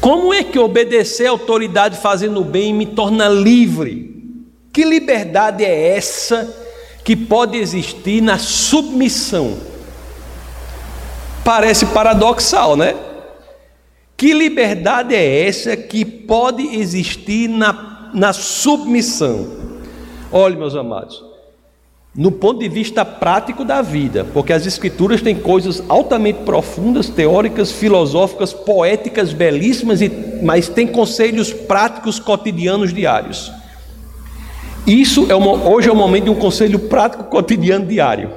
Como 0.00 0.32
é 0.32 0.42
que 0.42 0.58
obedecer 0.58 1.26
à 1.26 1.30
autoridade 1.30 1.96
fazendo 1.96 2.40
o 2.40 2.44
bem 2.44 2.72
me 2.74 2.86
torna 2.86 3.28
livre? 3.28 4.10
Que 4.72 4.84
liberdade 4.84 5.64
é 5.64 5.96
essa 5.96 6.56
que 7.04 7.14
pode 7.14 7.58
existir 7.58 8.20
na 8.20 8.38
submissão? 8.38 9.71
Parece 11.44 11.86
paradoxal, 11.86 12.76
né? 12.76 12.94
Que 14.16 14.32
liberdade 14.32 15.14
é 15.14 15.46
essa 15.48 15.76
que 15.76 16.04
pode 16.04 16.62
existir 16.76 17.48
na, 17.48 18.10
na 18.14 18.32
submissão? 18.32 19.48
Olhe, 20.30 20.56
meus 20.56 20.76
amados, 20.76 21.24
no 22.14 22.30
ponto 22.30 22.60
de 22.60 22.68
vista 22.68 23.04
prático 23.04 23.64
da 23.64 23.82
vida, 23.82 24.24
porque 24.32 24.52
as 24.52 24.64
Escrituras 24.64 25.20
têm 25.20 25.34
coisas 25.34 25.82
altamente 25.88 26.44
profundas, 26.44 27.08
teóricas, 27.08 27.72
filosóficas, 27.72 28.52
poéticas, 28.52 29.32
belíssimas, 29.32 29.98
mas 30.40 30.68
tem 30.68 30.86
conselhos 30.86 31.52
práticos 31.52 32.20
cotidianos 32.20 32.94
diários. 32.94 33.50
Isso 34.86 35.26
é 35.28 35.34
uma, 35.34 35.68
hoje 35.68 35.88
é 35.88 35.92
o 35.92 35.96
momento 35.96 36.24
de 36.24 36.30
um 36.30 36.36
conselho 36.36 36.78
prático 36.78 37.24
cotidiano 37.24 37.86
diário. 37.86 38.30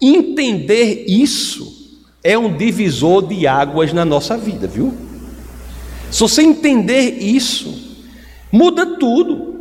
Entender 0.00 1.04
isso 1.06 1.75
é 2.26 2.38
um 2.38 2.56
divisor 2.56 3.26
de 3.26 3.46
águas 3.46 3.92
na 3.92 4.04
nossa 4.04 4.36
vida, 4.36 4.66
viu? 4.66 4.92
Se 6.10 6.20
você 6.20 6.42
entender 6.42 7.18
isso, 7.20 7.98
muda 8.50 8.98
tudo. 8.98 9.54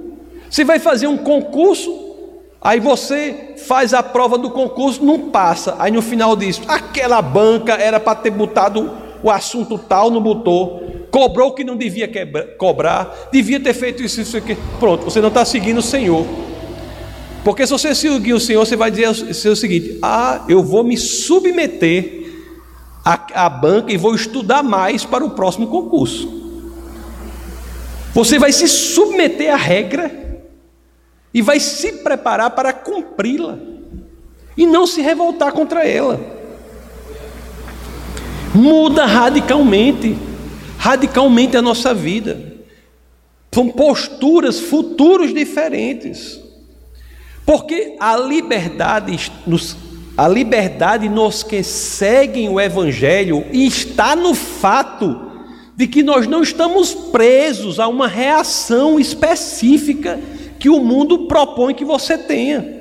Você 0.49 0.63
vai 0.63 0.79
fazer 0.79 1.07
um 1.07 1.17
concurso, 1.17 2.05
Aí 2.65 2.79
você 2.79 3.53
faz 3.67 3.93
a 3.93 4.01
prova 4.01 4.39
do 4.39 4.49
concurso, 4.49 5.05
não 5.05 5.29
passa. 5.29 5.75
Aí 5.77 5.91
no 5.91 6.01
final 6.01 6.35
diz: 6.35 6.59
aquela 6.67 7.21
banca 7.21 7.73
era 7.73 7.99
para 7.99 8.15
ter 8.15 8.31
botado 8.31 8.91
o 9.21 9.29
assunto 9.29 9.77
tal, 9.77 10.09
não 10.09 10.19
botou. 10.19 10.81
Cobrou 11.11 11.49
o 11.49 11.53
que 11.53 11.63
não 11.63 11.77
devia 11.77 12.07
quebra, 12.07 12.55
cobrar, 12.57 13.29
devia 13.31 13.59
ter 13.59 13.73
feito 13.75 14.01
isso, 14.01 14.19
isso 14.19 14.35
aqui. 14.35 14.57
Pronto, 14.79 15.03
você 15.03 15.21
não 15.21 15.27
está 15.27 15.45
seguindo 15.45 15.77
o 15.77 15.83
Senhor. 15.83 16.25
Porque 17.43 17.67
se 17.67 17.71
você 17.71 17.93
seguir 17.93 18.33
o 18.33 18.39
Senhor, 18.39 18.65
você 18.65 18.75
vai 18.75 18.89
dizer 18.89 19.09
o 19.09 19.55
seguinte: 19.55 19.99
ah, 20.01 20.43
eu 20.49 20.63
vou 20.63 20.83
me 20.83 20.97
submeter 20.97 22.14
à, 23.05 23.45
à 23.45 23.49
banca 23.49 23.93
e 23.93 23.97
vou 23.97 24.15
estudar 24.15 24.63
mais 24.63 25.05
para 25.05 25.23
o 25.23 25.29
próximo 25.29 25.67
concurso. 25.67 26.43
Você 28.15 28.39
vai 28.39 28.51
se 28.51 28.67
submeter 28.67 29.53
à 29.53 29.55
regra 29.55 30.41
e 31.31 31.41
vai 31.41 31.59
se 31.59 31.91
preparar 31.91 32.49
para 32.51 32.73
cumpri-la 32.73 33.59
e 34.57 34.65
não 34.65 34.87
se 34.87 35.01
revoltar 35.01 35.51
contra 35.51 35.85
ela. 35.85 36.19
Muda 38.53 39.05
radicalmente, 39.05 40.17
radicalmente 40.77 41.57
a 41.57 41.61
nossa 41.61 41.93
vida. 41.93 42.55
São 43.53 43.69
posturas, 43.69 44.59
futuros 44.59 45.33
diferentes. 45.33 46.39
Porque 47.45 47.95
a 47.99 48.17
liberdade 48.17 49.31
nos 49.45 49.75
a 50.17 50.27
liberdade 50.27 51.09
nos 51.09 51.43
que 51.43 51.61
seguem 51.61 52.47
o 52.47 52.59
evangelho 52.59 53.45
está 53.51 54.15
no 54.15 54.33
fato 54.33 55.31
de 55.75 55.87
que 55.87 56.01
nós 56.01 56.25
não 56.25 56.41
estamos 56.41 56.93
presos 56.93 57.79
a 57.79 57.87
uma 57.87 58.07
reação 58.07 58.97
específica 58.97 60.19
que 60.57 60.69
o 60.69 60.79
mundo 60.79 61.27
propõe 61.27 61.73
que 61.73 61.83
você 61.83 62.17
tenha. 62.17 62.73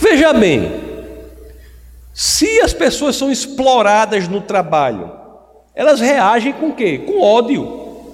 Veja 0.00 0.32
bem, 0.32 0.80
se 2.14 2.60
as 2.62 2.72
pessoas 2.72 3.16
são 3.16 3.30
exploradas 3.30 4.28
no 4.28 4.40
trabalho, 4.40 5.12
elas 5.74 6.00
reagem 6.00 6.54
com 6.54 6.72
quê? 6.72 6.98
Com 6.98 7.20
ódio. 7.20 8.06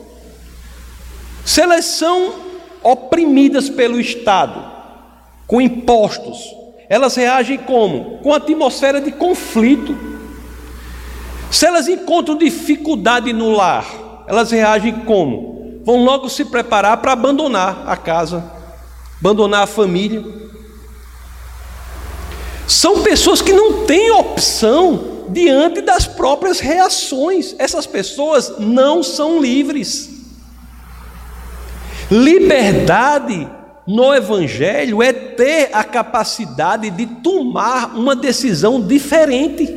Se 1.45 1.61
elas 1.61 1.85
são 1.85 2.35
oprimidas 2.83 3.71
pelo 3.71 4.01
Estado, 4.01 4.77
com 5.47 5.61
impostos, 5.61 6.56
elas 6.89 7.15
reagem 7.15 7.59
como? 7.59 8.19
Com 8.19 8.33
atmosfera 8.33 9.01
de 9.01 9.13
conflito. 9.13 9.97
Se 11.51 11.67
elas 11.67 11.89
encontram 11.89 12.37
dificuldade 12.37 13.33
no 13.33 13.53
lar, 13.53 13.87
elas 14.27 14.51
reagem 14.51 15.01
como? 15.01 15.57
vão 15.87 16.03
logo 16.03 16.29
se 16.29 16.45
preparar 16.45 16.97
para 16.97 17.13
abandonar 17.13 17.85
a 17.87 17.97
casa, 17.97 18.43
abandonar 19.21 19.63
a 19.63 19.67
família. 19.69 20.25
São 22.67 23.05
pessoas 23.05 23.41
que 23.41 23.53
não 23.53 23.87
têm 23.87 24.11
opção 24.11 25.23
diante 25.29 25.81
das 25.81 26.05
próprias 26.05 26.59
reações. 26.59 27.55
Essas 27.57 27.87
pessoas 27.87 28.59
não 28.59 29.05
são 29.05 29.41
livres. 29.41 30.11
Liberdade 32.11 33.49
no 33.87 34.13
Evangelho 34.13 35.03
é 35.03 35.13
ter 35.13 35.71
a 35.73 35.85
capacidade 35.85 36.91
de 36.91 37.07
tomar 37.07 37.97
uma 37.97 38.17
decisão 38.17 38.81
diferente. 38.81 39.75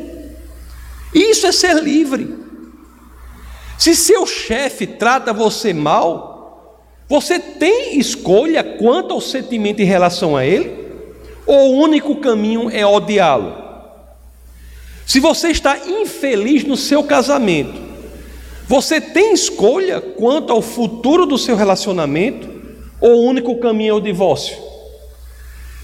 Isso 1.13 1.45
é 1.45 1.51
ser 1.51 1.75
livre. 1.75 2.37
Se 3.77 3.95
seu 3.95 4.25
chefe 4.25 4.87
trata 4.87 5.31
você 5.31 5.73
mal, 5.73 6.83
você 7.07 7.39
tem 7.39 7.97
escolha 7.99 8.63
quanto 8.63 9.13
ao 9.13 9.21
sentimento 9.21 9.81
em 9.81 9.85
relação 9.85 10.35
a 10.35 10.45
ele? 10.45 10.77
Ou 11.45 11.73
o 11.73 11.77
único 11.77 12.15
caminho 12.17 12.69
é 12.69 12.85
odiá-lo? 12.85 13.55
Se 15.05 15.19
você 15.19 15.49
está 15.49 15.77
infeliz 15.87 16.63
no 16.63 16.77
seu 16.77 17.03
casamento, 17.03 17.81
você 18.67 19.01
tem 19.01 19.33
escolha 19.33 19.99
quanto 19.99 20.53
ao 20.53 20.61
futuro 20.61 21.25
do 21.25 21.37
seu 21.37 21.55
relacionamento? 21.55 22.58
O 23.01 23.27
único 23.27 23.55
caminho 23.57 23.91
é 23.91 23.93
o 23.93 24.01
divórcio? 24.01 24.57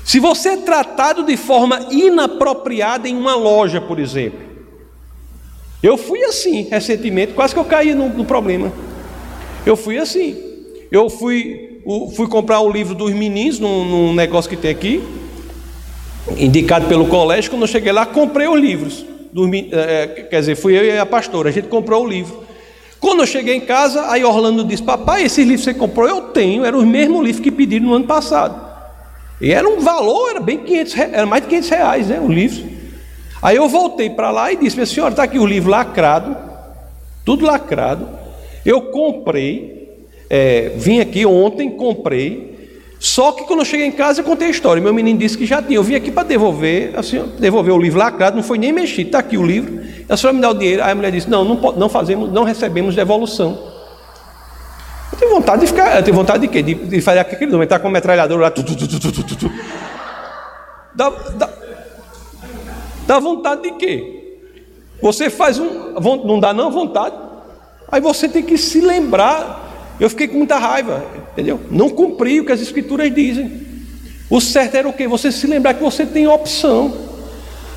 Se 0.04 0.20
você 0.20 0.50
é 0.50 0.58
tratado 0.58 1.24
de 1.24 1.36
forma 1.36 1.88
inapropriada 1.92 3.08
em 3.10 3.16
uma 3.16 3.36
loja, 3.36 3.82
por 3.82 4.00
exemplo, 4.00 4.40
eu 5.82 5.98
fui 5.98 6.24
assim 6.24 6.64
recentemente, 6.64 7.34
quase 7.34 7.54
que 7.54 7.60
eu 7.60 7.66
caí 7.66 7.94
no, 7.94 8.10
no 8.10 8.26
problema. 8.26 8.72
Eu 9.66 9.76
fui 9.76 9.98
assim. 9.98 10.36
Eu 10.92 11.10
fui, 11.10 11.82
fui 12.16 12.28
comprar 12.28 12.60
o 12.60 12.72
livro 12.72 12.94
dos 12.94 13.12
meninos 13.14 13.60
num, 13.60 13.84
num 13.84 14.14
negócio 14.14 14.50
que 14.50 14.56
tem 14.56 14.72
aqui, 14.72 15.04
indicado 16.38 16.88
pelo 16.88 17.08
colégio. 17.08 17.50
Quando 17.50 17.64
eu 17.64 17.68
cheguei 17.68 17.92
lá, 17.92 18.06
comprei 18.06 18.48
os 18.48 18.60
livros. 18.60 19.06
É, 19.72 20.28
quer 20.30 20.40
dizer, 20.40 20.56
fui 20.56 20.78
eu 20.78 20.86
e 20.86 20.98
a 20.98 21.06
pastora, 21.06 21.50
a 21.50 21.52
gente 21.52 21.68
comprou 21.68 22.04
o 22.04 22.08
livro. 22.08 22.46
Quando 23.06 23.20
eu 23.20 23.28
cheguei 23.28 23.54
em 23.54 23.62
casa, 23.62 24.10
aí 24.10 24.26
Orlando 24.26 24.64
disse: 24.64 24.82
Papai, 24.82 25.26
esses 25.26 25.46
livros 25.46 25.64
que 25.64 25.72
você 25.72 25.78
comprou, 25.78 26.10
eu 26.10 26.22
tenho, 26.22 26.66
eram 26.66 26.80
os 26.80 26.86
mesmos 26.86 27.24
livros 27.24 27.44
que 27.44 27.52
pediram 27.52 27.86
no 27.86 27.94
ano 27.94 28.06
passado. 28.06 28.60
E 29.40 29.54
era 29.54 29.70
um 29.70 29.80
valor, 29.80 30.32
era 30.32 30.40
bem 30.40 30.58
500, 30.58 30.98
era 30.98 31.26
mais 31.28 31.44
de 31.44 31.50
500 31.50 31.70
reais, 31.70 32.08
né, 32.08 32.20
o 32.20 32.28
livro. 32.28 32.68
Aí 33.44 33.58
eu 33.58 33.70
voltei 33.70 34.10
para 34.10 34.32
lá 34.32 34.52
e 34.52 34.56
disse: 34.56 34.76
Minha 34.76 34.88
senhora, 34.88 35.12
está 35.12 35.22
aqui 35.22 35.38
o 35.38 35.46
livro 35.46 35.70
lacrado, 35.70 36.36
tudo 37.24 37.46
lacrado. 37.46 38.10
Eu 38.66 38.82
comprei, 38.90 40.08
é, 40.28 40.70
vim 40.76 41.00
aqui 41.00 41.28
ontem, 41.28 41.70
comprei. 41.70 42.55
Só 43.06 43.32
que 43.34 43.44
quando 43.44 43.60
eu 43.60 43.66
cheguei 43.66 43.86
em 43.86 43.92
casa, 43.92 44.22
eu 44.22 44.26
contei 44.26 44.48
a 44.48 44.50
história. 44.50 44.82
Meu 44.82 44.92
menino 44.92 45.20
disse 45.20 45.38
que 45.38 45.46
já 45.46 45.62
tinha. 45.62 45.78
Eu 45.78 45.84
vim 45.84 45.94
aqui 45.94 46.10
para 46.10 46.24
devolver, 46.24 46.98
assim, 46.98 47.24
devolver 47.38 47.72
o 47.72 47.78
livro 47.78 48.00
lacrado, 48.00 48.36
não 48.36 48.42
foi 48.42 48.58
nem 48.58 48.74
mexido. 48.74 49.10
Está 49.10 49.20
aqui 49.20 49.38
o 49.38 49.46
livro. 49.46 49.80
A 50.10 50.18
senhora 50.18 50.34
me 50.34 50.42
dá 50.42 50.50
o 50.50 50.56
dinheiro. 50.56 50.84
Aí 50.84 50.92
a 50.92 50.96
mulher 50.96 51.12
disse: 51.12 51.30
Não, 51.30 51.46
não, 51.46 51.56
não 51.74 51.88
fazemos, 51.88 52.34
não 52.34 52.44
recebemos 52.44 52.96
devolução. 52.96 53.60
Eu 55.14 55.20
tenho 55.20 55.30
vontade 55.30 55.62
de 55.62 55.68
ficar, 55.68 55.98
eu 55.98 56.02
tenho 56.04 56.18
vontade 56.18 56.40
de 56.40 56.48
quê? 56.48 56.64
De, 56.64 56.74
de 56.74 57.00
fazer 57.00 57.20
aquele 57.20 57.54
homem, 57.54 57.66
está 57.66 57.78
com 57.78 57.88
a 57.88 57.92
metralhadora 57.92 58.42
lá. 58.42 58.50
Tu, 58.50 58.64
tu, 58.64 58.76
tu, 58.76 59.52
dá, 60.96 61.10
dá, 61.36 61.50
Dá 63.06 63.20
vontade 63.20 63.62
de 63.62 63.72
quê? 63.74 64.40
Você 65.00 65.30
faz 65.30 65.60
um. 65.60 65.94
Não 66.26 66.40
dá 66.40 66.52
não 66.52 66.72
vontade. 66.72 67.16
Aí 67.92 68.02
você 68.02 68.28
tem 68.28 68.42
que 68.42 68.58
se 68.58 68.82
lembrar. 68.82 69.64
Eu 70.00 70.10
fiquei 70.10 70.28
com 70.28 70.38
muita 70.38 70.58
raiva, 70.58 71.06
entendeu? 71.32 71.60
Não 71.72 71.90
cumpri 71.90 72.40
o 72.40 72.46
que 72.46 72.52
as 72.52 72.62
escrituras 72.62 73.14
dizem. 73.14 73.66
O 74.30 74.42
certo 74.42 74.76
era 74.76 74.88
o 74.88 74.94
quê? 74.94 75.08
Você 75.08 75.32
se 75.32 75.48
lembrar 75.48 75.74
que 75.74 75.84
você 75.84 76.06
tem 76.06 76.28
opção. 76.28 76.94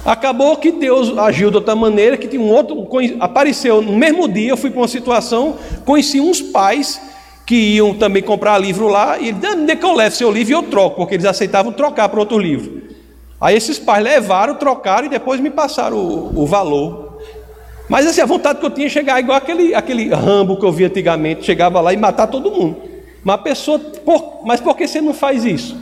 Acabou 0.04 0.56
que 0.56 0.72
Deus 0.72 1.16
agiu 1.18 1.50
de 1.50 1.56
outra 1.56 1.76
maneira, 1.76 2.16
que 2.16 2.26
tinha 2.26 2.40
um 2.40 2.50
outro. 2.50 2.88
Apareceu 3.20 3.82
no 3.82 3.96
mesmo 3.96 4.26
dia, 4.26 4.50
eu 4.50 4.56
fui 4.56 4.70
para 4.70 4.80
uma 4.80 4.88
situação, 4.88 5.56
conheci 5.84 6.20
uns 6.20 6.40
pais 6.40 7.00
que 7.44 7.54
iam 7.54 7.94
também 7.94 8.22
comprar 8.22 8.58
livro 8.58 8.88
lá, 8.88 9.18
e 9.18 9.28
ele 9.28 9.38
disse, 9.38 9.76
que 9.76 9.84
eu 9.84 9.94
levo 9.94 10.14
seu 10.14 10.30
livro 10.30 10.52
e 10.52 10.54
eu 10.54 10.62
troco, 10.64 10.96
porque 10.96 11.14
eles 11.14 11.24
aceitavam 11.24 11.72
trocar 11.72 12.08
para 12.08 12.20
outro 12.20 12.38
livro. 12.38 12.82
Aí 13.40 13.56
esses 13.56 13.78
pais 13.78 14.04
levaram, 14.04 14.54
trocaram 14.56 15.06
e 15.06 15.08
depois 15.08 15.40
me 15.40 15.48
passaram 15.48 15.96
o, 15.96 16.42
o 16.42 16.46
valor. 16.46 17.07
Mas 17.88 18.06
assim, 18.06 18.20
a 18.20 18.26
vontade 18.26 18.60
que 18.60 18.66
eu 18.66 18.70
tinha 18.70 18.86
é 18.86 18.90
chegar 18.90 19.18
igual 19.18 19.38
aquele, 19.38 19.74
aquele 19.74 20.12
Rambo 20.12 20.58
que 20.58 20.66
eu 20.66 20.72
vi 20.72 20.84
antigamente, 20.84 21.44
chegava 21.44 21.80
lá 21.80 21.92
e 21.92 21.96
matar 21.96 22.26
todo 22.26 22.50
mundo. 22.50 22.82
Mas 23.24 23.34
a 23.34 23.38
pessoa, 23.38 23.78
por, 23.78 24.42
mas 24.44 24.60
por 24.60 24.76
que 24.76 24.86
você 24.86 25.00
não 25.00 25.14
faz 25.14 25.44
isso? 25.44 25.76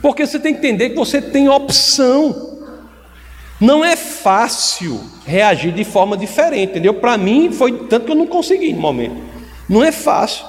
Porque 0.00 0.26
você 0.26 0.38
tem 0.38 0.54
que 0.54 0.58
entender 0.60 0.90
que 0.90 0.96
você 0.96 1.20
tem 1.20 1.48
opção. 1.48 2.54
Não 3.60 3.84
é 3.84 3.96
fácil 3.96 5.00
reagir 5.26 5.72
de 5.72 5.82
forma 5.82 6.16
diferente, 6.16 6.70
entendeu? 6.70 6.94
Para 6.94 7.16
mim 7.16 7.50
foi 7.50 7.72
tanto 7.86 8.06
que 8.06 8.12
eu 8.12 8.16
não 8.16 8.26
consegui 8.26 8.72
no 8.72 8.80
momento. 8.80 9.16
Não 9.68 9.82
é 9.82 9.90
fácil. 9.90 10.44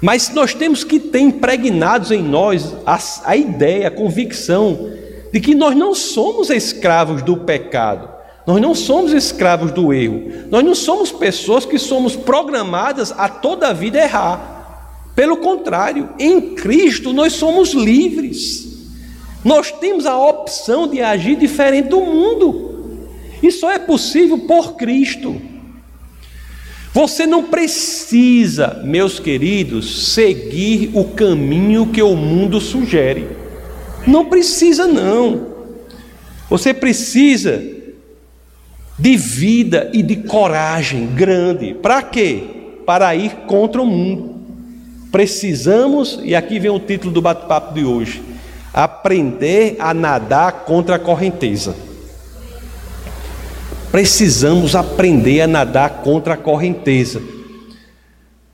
Mas 0.00 0.30
nós 0.30 0.52
temos 0.52 0.82
que 0.82 0.98
ter 0.98 1.20
impregnados 1.20 2.10
em 2.10 2.20
nós 2.20 2.74
a, 2.84 2.98
a 3.24 3.36
ideia, 3.36 3.86
a 3.86 3.90
convicção 3.90 4.90
de 5.32 5.40
que 5.40 5.54
nós 5.54 5.76
não 5.76 5.94
somos 5.94 6.50
escravos 6.50 7.22
do 7.22 7.38
pecado, 7.38 8.11
nós 8.46 8.60
não 8.60 8.74
somos 8.74 9.12
escravos 9.12 9.70
do 9.70 9.92
erro, 9.92 10.30
nós 10.50 10.64
não 10.64 10.74
somos 10.74 11.12
pessoas 11.12 11.64
que 11.64 11.78
somos 11.78 12.16
programadas 12.16 13.12
a 13.12 13.28
toda 13.28 13.68
a 13.68 13.72
vida 13.72 13.98
errar. 13.98 14.52
Pelo 15.14 15.36
contrário, 15.36 16.08
em 16.18 16.54
Cristo 16.54 17.12
nós 17.12 17.34
somos 17.34 17.72
livres. 17.72 18.72
Nós 19.44 19.70
temos 19.70 20.06
a 20.06 20.16
opção 20.18 20.88
de 20.88 21.00
agir 21.00 21.36
diferente 21.36 21.88
do 21.88 22.00
mundo. 22.00 23.08
E 23.42 23.50
só 23.50 23.70
é 23.70 23.78
possível 23.78 24.38
por 24.38 24.74
Cristo. 24.76 25.40
Você 26.94 27.26
não 27.26 27.44
precisa, 27.44 28.82
meus 28.84 29.18
queridos, 29.18 30.12
seguir 30.12 30.90
o 30.94 31.04
caminho 31.04 31.86
que 31.86 32.02
o 32.02 32.14
mundo 32.14 32.60
sugere. 32.60 33.28
Não 34.06 34.26
precisa, 34.26 34.86
não. 34.86 35.52
Você 36.50 36.74
precisa 36.74 37.71
de 39.02 39.16
vida 39.16 39.90
e 39.92 40.00
de 40.00 40.14
coragem 40.14 41.08
grande. 41.08 41.74
Para 41.74 42.00
quê? 42.02 42.44
Para 42.86 43.12
ir 43.16 43.32
contra 43.48 43.82
o 43.82 43.86
mundo. 43.86 44.36
Precisamos, 45.10 46.20
e 46.22 46.36
aqui 46.36 46.60
vem 46.60 46.70
o 46.70 46.78
título 46.78 47.12
do 47.12 47.20
bate-papo 47.20 47.74
de 47.74 47.84
hoje: 47.84 48.22
aprender 48.72 49.74
a 49.80 49.92
nadar 49.92 50.64
contra 50.64 50.94
a 50.94 50.98
correnteza. 51.00 51.74
Precisamos 53.90 54.76
aprender 54.76 55.40
a 55.40 55.46
nadar 55.48 56.02
contra 56.04 56.34
a 56.34 56.36
correnteza. 56.36 57.20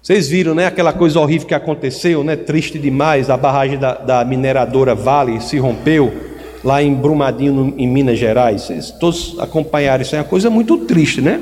Vocês 0.03 0.29
viram, 0.29 0.55
né? 0.55 0.65
Aquela 0.65 0.95
coisa 0.95 1.21
horrível 1.21 1.47
que 1.47 1.55
aconteceu, 1.55 2.25
né? 2.25 2.37
Triste 2.37 2.79
demais. 2.79 3.29
A 3.29 3.37
barragem 3.37 3.79
da, 3.79 3.95
da 3.95 4.25
mineradora 4.25 4.95
Vale 4.95 5.43
se 5.43 5.59
rompeu 5.59 6.28
lá 6.63 6.83
em 6.83 6.95
Brumadinho, 6.95 7.75
em 7.77 7.89
Minas 7.89 8.19
Gerais. 8.19 8.63
Vocês 8.63 8.91
todos 8.91 9.37
acompanharam 9.39 10.03
isso. 10.03 10.15
É 10.15 10.19
uma 10.19 10.25
coisa 10.25 10.51
muito 10.51 10.79
triste, 10.79 11.21
né? 11.21 11.41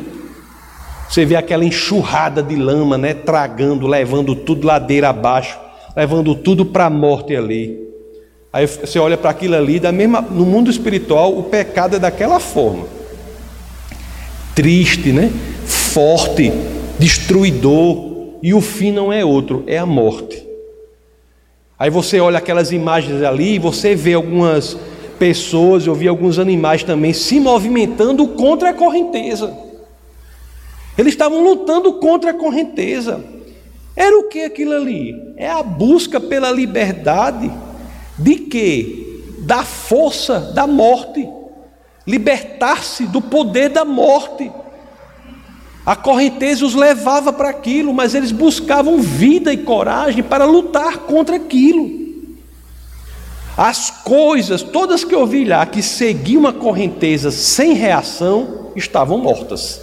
Você 1.09 1.24
vê 1.24 1.37
aquela 1.37 1.64
enxurrada 1.64 2.42
de 2.42 2.57
lama, 2.57 2.98
né? 2.98 3.14
Tragando, 3.14 3.87
levando 3.87 4.35
tudo 4.35 4.66
ladeira 4.66 5.09
abaixo, 5.09 5.59
levando 5.96 6.35
tudo 6.35 6.64
para 6.66 6.87
a 6.87 6.90
morte 6.90 7.35
ali. 7.37 7.79
Aí 8.52 8.66
você 8.66 8.98
olha 8.98 9.16
para 9.16 9.31
aquilo 9.31 9.55
ali, 9.55 9.79
da 9.79 9.92
mesma, 9.92 10.20
no 10.20 10.46
mundo 10.46 10.70
espiritual, 10.70 11.38
o 11.38 11.44
pecado 11.44 11.96
é 11.96 11.98
daquela 11.98 12.40
forma 12.40 12.96
triste, 14.57 15.12
né? 15.12 15.31
forte, 15.66 16.50
destruidor, 16.98 18.16
e 18.42 18.55
o 18.55 18.61
fim 18.61 18.90
não 18.90 19.12
é 19.12 19.24
outro, 19.24 19.62
é 19.66 19.76
a 19.76 19.85
morte. 19.85 20.42
Aí 21.79 21.90
você 21.90 22.20
olha 22.20 22.38
aquelas 22.38 22.72
imagens 22.72 23.22
ali 23.22 23.55
e 23.55 23.59
você 23.59 23.94
vê 23.94 24.14
algumas 24.14 24.79
pessoas, 25.18 25.87
eu 25.87 25.94
vi 25.94 26.09
alguns 26.09 26.38
animais 26.38 26.83
também 26.83 27.12
se 27.12 27.40
movimentando 27.40 28.26
contra 28.29 28.70
a 28.70 28.74
correnteza. 28.74 29.57
Eles 30.96 31.12
estavam 31.12 31.42
lutando 31.42 31.94
contra 31.94 32.31
a 32.31 32.35
correnteza. 32.35 33.22
Era 33.94 34.18
o 34.18 34.29
que 34.29 34.42
aquilo 34.42 34.74
ali? 34.74 35.14
É 35.37 35.48
a 35.48 35.62
busca 35.62 36.20
pela 36.20 36.50
liberdade 36.50 37.50
de 38.18 38.37
quê? 38.37 39.22
Da 39.40 39.62
força 39.62 40.40
da 40.55 40.66
morte 40.66 41.29
libertar-se 42.07 43.05
do 43.07 43.20
poder 43.20 43.70
da 43.70 43.85
morte. 43.85 44.50
A 45.85 45.96
correnteza 45.96 46.64
os 46.64 46.74
levava 46.74 47.33
para 47.33 47.48
aquilo, 47.48 47.92
mas 47.92 48.14
eles 48.14 48.33
buscavam 48.33 49.00
vida 49.00 49.52
e 49.52 49.59
coragem 49.59 50.22
para 50.22 50.44
lutar 50.44 50.98
contra 50.98 51.37
aquilo. 51.37 52.06
As 53.57 53.90
coisas, 53.90 54.62
todas 54.62 55.03
que 55.03 55.14
eu 55.14 55.27
vi 55.27 55.47
lá, 55.47 55.64
que 55.64 55.81
seguiam 55.81 56.47
a 56.47 56.53
correnteza 56.53 57.31
sem 57.31 57.73
reação, 57.73 58.71
estavam 58.77 59.16
mortas. 59.16 59.81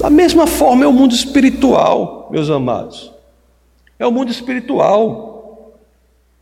Da 0.00 0.10
mesma 0.10 0.48
forma 0.48 0.84
é 0.84 0.88
o 0.88 0.92
mundo 0.92 1.14
espiritual, 1.14 2.28
meus 2.32 2.50
amados. 2.50 3.12
É 3.98 4.06
o 4.06 4.10
mundo 4.10 4.32
espiritual. 4.32 5.76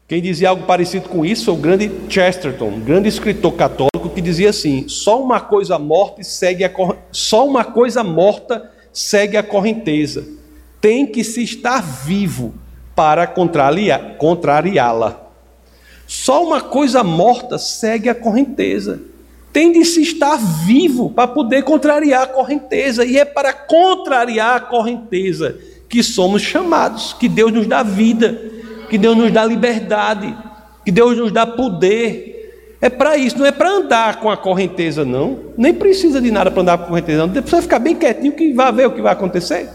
Quem 0.09 0.23
dizia 0.23 0.49
algo 0.49 0.65
parecido 0.65 1.11
com 1.11 1.27
isso 1.27 1.51
é 1.51 1.53
o 1.53 1.57
grande 1.57 1.91
Chesterton, 2.09 2.67
um 2.67 2.81
grande 2.81 3.09
escritor 3.09 3.53
católico, 3.53 4.09
que 4.15 4.23
dizia 4.23 4.49
assim: 4.49 4.89
só 4.89 5.23
uma 5.23 5.41
coisa 5.41 5.79
morta 5.79 6.23
segue 6.23 6.65
a 6.65 6.71
só 7.11 7.47
uma 7.47 7.65
coisa 7.65 8.03
morta 8.03 8.71
segue 8.93 9.37
a 9.37 9.43
correnteza. 9.43 10.27
Tem 10.81 11.07
que 11.07 11.23
se 11.23 11.43
estar 11.43 11.83
vivo 11.83 12.55
para 12.97 13.27
contrariá-la. 13.27 15.21
Só 16.09 16.45
uma 16.45 16.61
coisa 16.61 17.05
morta 17.05 17.59
segue 17.59 18.09
a 18.09 18.15
correnteza. 18.15 19.01
Tem 19.53 19.71
de 19.71 19.85
se 19.85 20.03
estar 20.03 20.37
vivo 20.67 21.11
para 21.11 21.29
poder 21.29 21.63
contrariar 21.63 22.23
a 22.23 22.27
correnteza. 22.27 23.05
E 23.05 23.19
é 23.19 23.25
para 23.25 23.53
contrariar 23.53 24.57
a 24.57 24.61
correnteza 24.61 25.57
que 25.89 26.03
somos 26.03 26.43
chamados, 26.43 27.13
que 27.13 27.29
Deus 27.29 27.53
nos 27.53 27.67
dá 27.69 27.85
vida 27.85 28.57
que 28.89 28.99
Deus 28.99 29.17
nos 29.17 29.33
dá 29.33 29.45
liberdade, 29.45 30.37
que 30.85 30.91
Deus 30.91 31.17
nos 31.17 31.33
dá 31.33 31.47
poder. 31.47 32.35
É 32.81 32.89
para 32.89 33.17
isso, 33.17 33.39
não 33.39 33.47
é 33.47 33.53
para 33.53 33.71
andar 33.71 34.21
com 34.21 34.31
a 34.31 34.37
correnteza, 34.37 35.05
não. 35.05 35.39
Nem 35.57 35.75
precisa 35.75 36.21
de 36.21 36.31
nada 36.31 36.51
para 36.51 36.63
andar 36.63 36.79
com 36.79 36.85
a 36.85 36.89
correnteza, 36.89 37.27
não. 37.27 37.33
Precisa 37.33 37.63
ficar 37.63 37.79
bem 37.79 37.95
quietinho 37.95 38.33
que 38.33 38.53
vai 38.53 38.73
ver 38.73 38.87
o 38.87 38.93
que 38.93 39.01
vai 39.01 39.13
acontecer. 39.13 39.69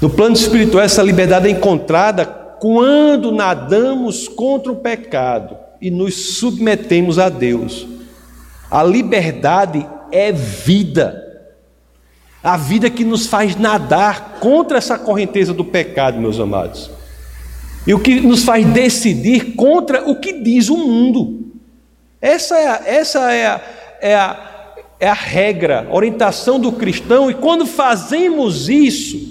No 0.00 0.08
plano 0.08 0.34
espiritual, 0.34 0.82
essa 0.82 1.02
liberdade 1.02 1.48
é 1.48 1.50
encontrada 1.50 2.24
quando 2.24 3.32
nadamos 3.32 4.28
contra 4.28 4.72
o 4.72 4.76
pecado 4.76 5.56
e 5.80 5.90
nos 5.90 6.36
submetemos 6.36 7.18
a 7.18 7.28
Deus. 7.28 7.86
A 8.70 8.82
liberdade 8.82 9.86
é 10.10 10.32
vida. 10.32 11.26
A 12.42 12.56
vida 12.56 12.88
que 12.88 13.04
nos 13.04 13.26
faz 13.26 13.56
nadar 13.56 14.38
contra 14.40 14.78
essa 14.78 14.98
correnteza 14.98 15.52
do 15.52 15.64
pecado, 15.64 16.18
meus 16.18 16.40
amados 16.40 16.90
e 17.86 17.94
o 17.94 17.98
que 17.98 18.20
nos 18.20 18.44
faz 18.44 18.66
decidir 18.66 19.54
contra 19.54 20.08
o 20.08 20.16
que 20.16 20.32
diz 20.32 20.68
o 20.68 20.76
mundo. 20.76 21.52
Essa 22.20 22.58
é 22.58 22.68
a, 22.68 22.82
essa 22.84 23.32
é 23.32 23.46
a, 23.46 23.60
é 24.00 24.14
a, 24.14 24.74
é 25.00 25.08
a 25.08 25.14
regra, 25.14 25.88
a 25.88 25.94
orientação 25.94 26.60
do 26.60 26.72
cristão, 26.72 27.30
e 27.30 27.34
quando 27.34 27.66
fazemos 27.66 28.68
isso, 28.68 29.29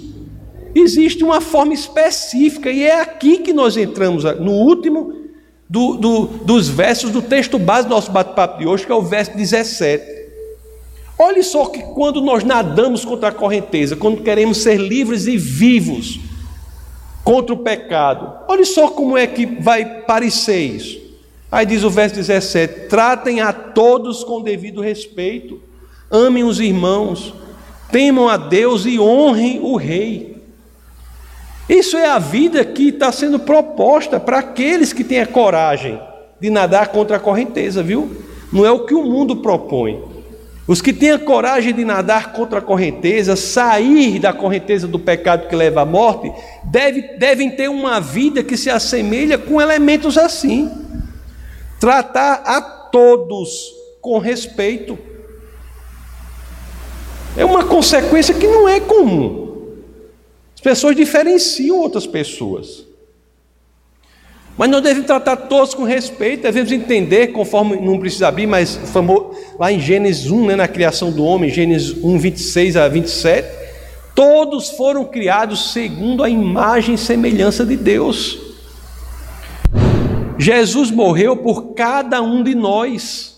existe 0.74 1.24
uma 1.24 1.40
forma 1.40 1.74
específica, 1.74 2.70
e 2.70 2.84
é 2.84 3.00
aqui 3.00 3.38
que 3.38 3.52
nós 3.52 3.76
entramos, 3.76 4.24
no 4.40 4.52
último 4.52 5.14
do, 5.68 5.96
do, 5.96 6.26
dos 6.44 6.68
versos 6.68 7.10
do 7.10 7.22
texto 7.22 7.58
base 7.58 7.86
do 7.86 7.94
nosso 7.94 8.10
bate-papo 8.10 8.58
de 8.58 8.66
hoje, 8.66 8.84
que 8.84 8.92
é 8.92 8.94
o 8.94 9.02
verso 9.02 9.36
17. 9.36 10.20
Olhe 11.18 11.42
só 11.42 11.66
que 11.66 11.82
quando 11.82 12.20
nós 12.20 12.42
nadamos 12.42 13.04
contra 13.04 13.28
a 13.28 13.32
correnteza, 13.32 13.94
quando 13.94 14.22
queremos 14.22 14.58
ser 14.58 14.78
livres 14.78 15.26
e 15.26 15.36
vivos, 15.36 16.18
contra 17.22 17.54
o 17.54 17.58
pecado. 17.58 18.32
Olha 18.48 18.64
só 18.64 18.88
como 18.88 19.16
é 19.16 19.26
que 19.26 19.46
vai 19.46 20.02
parecer 20.02 20.60
isso. 20.60 20.98
Aí 21.52 21.66
diz 21.66 21.84
o 21.84 21.90
verso 21.90 22.14
17: 22.14 22.88
tratem 22.88 23.40
a 23.40 23.52
todos 23.52 24.24
com 24.24 24.42
devido 24.42 24.80
respeito, 24.80 25.60
amem 26.10 26.42
os 26.42 26.58
irmãos, 26.58 27.34
temam 27.90 28.28
a 28.28 28.36
Deus 28.36 28.86
e 28.86 28.98
honrem 28.98 29.60
o 29.60 29.76
rei. 29.76 30.39
Isso 31.70 31.96
é 31.96 32.04
a 32.04 32.18
vida 32.18 32.64
que 32.64 32.88
está 32.88 33.12
sendo 33.12 33.38
proposta 33.38 34.18
para 34.18 34.40
aqueles 34.40 34.92
que 34.92 35.04
têm 35.04 35.20
a 35.20 35.26
coragem 35.26 36.02
de 36.40 36.50
nadar 36.50 36.88
contra 36.88 37.16
a 37.16 37.20
correnteza, 37.20 37.80
viu? 37.80 38.10
Não 38.52 38.66
é 38.66 38.72
o 38.72 38.84
que 38.86 38.92
o 38.92 39.04
mundo 39.04 39.36
propõe. 39.36 40.02
Os 40.66 40.82
que 40.82 40.92
têm 40.92 41.12
a 41.12 41.18
coragem 41.18 41.72
de 41.72 41.84
nadar 41.84 42.32
contra 42.32 42.58
a 42.58 42.62
correnteza, 42.62 43.36
sair 43.36 44.18
da 44.18 44.32
correnteza 44.32 44.88
do 44.88 44.98
pecado 44.98 45.46
que 45.46 45.54
leva 45.54 45.82
à 45.82 45.84
morte, 45.84 46.32
deve, 46.64 47.02
devem 47.18 47.52
ter 47.52 47.70
uma 47.70 48.00
vida 48.00 48.42
que 48.42 48.56
se 48.56 48.68
assemelha 48.68 49.38
com 49.38 49.60
elementos 49.60 50.18
assim. 50.18 50.68
Tratar 51.78 52.42
a 52.46 52.60
todos 52.60 53.72
com 54.00 54.18
respeito. 54.18 54.98
É 57.36 57.44
uma 57.44 57.62
consequência 57.62 58.34
que 58.34 58.48
não 58.48 58.68
é 58.68 58.80
comum. 58.80 59.49
As 60.60 60.62
pessoas 60.62 60.94
diferenciam 60.94 61.78
outras 61.78 62.06
pessoas. 62.06 62.84
Mas 64.58 64.68
nós 64.68 64.82
devemos 64.82 65.06
tratar 65.06 65.36
todos 65.36 65.72
com 65.72 65.84
respeito, 65.84 66.42
devemos 66.42 66.70
entender, 66.70 67.28
conforme 67.28 67.80
não 67.80 67.98
precisa 67.98 68.28
abrir, 68.28 68.46
mas 68.46 68.76
famoso, 68.92 69.30
lá 69.58 69.72
em 69.72 69.80
Gênesis 69.80 70.30
1, 70.30 70.48
né, 70.48 70.56
na 70.56 70.68
criação 70.68 71.10
do 71.10 71.24
homem, 71.24 71.48
Gênesis 71.48 71.96
1, 72.04 72.18
26 72.18 72.76
a 72.76 72.86
27, 72.88 73.48
todos 74.14 74.68
foram 74.68 75.06
criados 75.06 75.72
segundo 75.72 76.22
a 76.22 76.28
imagem 76.28 76.96
e 76.96 76.98
semelhança 76.98 77.64
de 77.64 77.74
Deus. 77.74 78.38
Jesus 80.36 80.90
morreu 80.90 81.38
por 81.38 81.72
cada 81.72 82.20
um 82.20 82.42
de 82.42 82.54
nós. 82.54 83.29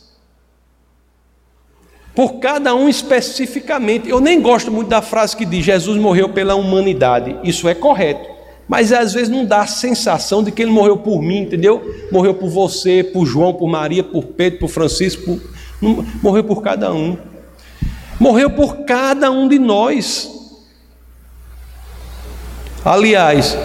Por 2.14 2.35
cada 2.35 2.75
um 2.75 2.88
especificamente. 2.88 4.09
Eu 4.09 4.20
nem 4.20 4.40
gosto 4.40 4.70
muito 4.70 4.88
da 4.88 5.01
frase 5.01 5.37
que 5.37 5.44
diz 5.44 5.64
Jesus 5.64 5.98
morreu 5.98 6.29
pela 6.29 6.55
humanidade. 6.55 7.37
Isso 7.42 7.68
é 7.68 7.75
correto. 7.75 8.31
Mas 8.68 8.92
às 8.92 9.12
vezes 9.12 9.29
não 9.29 9.44
dá 9.44 9.62
a 9.62 9.66
sensação 9.66 10.42
de 10.42 10.51
que 10.51 10.62
ele 10.62 10.70
morreu 10.70 10.96
por 10.96 11.20
mim, 11.20 11.40
entendeu? 11.40 11.94
Morreu 12.11 12.35
por 12.35 12.48
você, 12.48 13.03
por 13.03 13.27
João, 13.27 13.53
por 13.53 13.68
Maria, 13.68 14.03
por 14.03 14.25
Pedro, 14.25 14.61
por 14.61 14.68
Francisco, 14.68 15.40
por... 15.81 16.05
morreu 16.22 16.44
por 16.44 16.62
cada 16.62 16.92
um. 16.92 17.16
Morreu 18.18 18.51
por 18.51 18.85
cada 18.85 19.31
um 19.31 19.48
de 19.48 19.59
nós. 19.59 20.31
Aliás, 22.85 23.57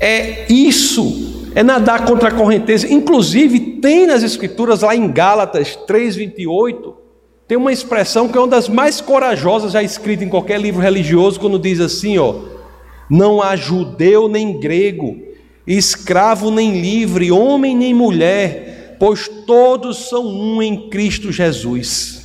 é 0.00 0.50
isso, 0.52 1.50
é 1.54 1.62
nadar 1.62 2.04
contra 2.04 2.28
a 2.28 2.32
correnteza. 2.32 2.92
Inclusive, 2.92 3.63
tem 3.84 4.06
nas 4.06 4.22
Escrituras, 4.22 4.80
lá 4.80 4.96
em 4.96 5.12
Gálatas 5.12 5.78
3,28, 5.86 6.94
tem 7.46 7.58
uma 7.58 7.70
expressão 7.70 8.26
que 8.26 8.38
é 8.38 8.40
uma 8.40 8.48
das 8.48 8.66
mais 8.66 8.98
corajosas 8.98 9.72
já 9.72 9.82
escrita 9.82 10.24
em 10.24 10.28
qualquer 10.30 10.58
livro 10.58 10.80
religioso, 10.80 11.38
quando 11.38 11.58
diz 11.58 11.80
assim: 11.80 12.16
ó, 12.16 12.34
não 13.10 13.42
há 13.42 13.54
judeu 13.56 14.26
nem 14.26 14.58
grego, 14.58 15.20
escravo 15.66 16.50
nem 16.50 16.80
livre, 16.80 17.30
homem 17.30 17.76
nem 17.76 17.92
mulher, 17.92 18.96
pois 18.98 19.28
todos 19.46 20.08
são 20.08 20.26
um 20.26 20.62
em 20.62 20.88
Cristo 20.88 21.30
Jesus. 21.30 22.22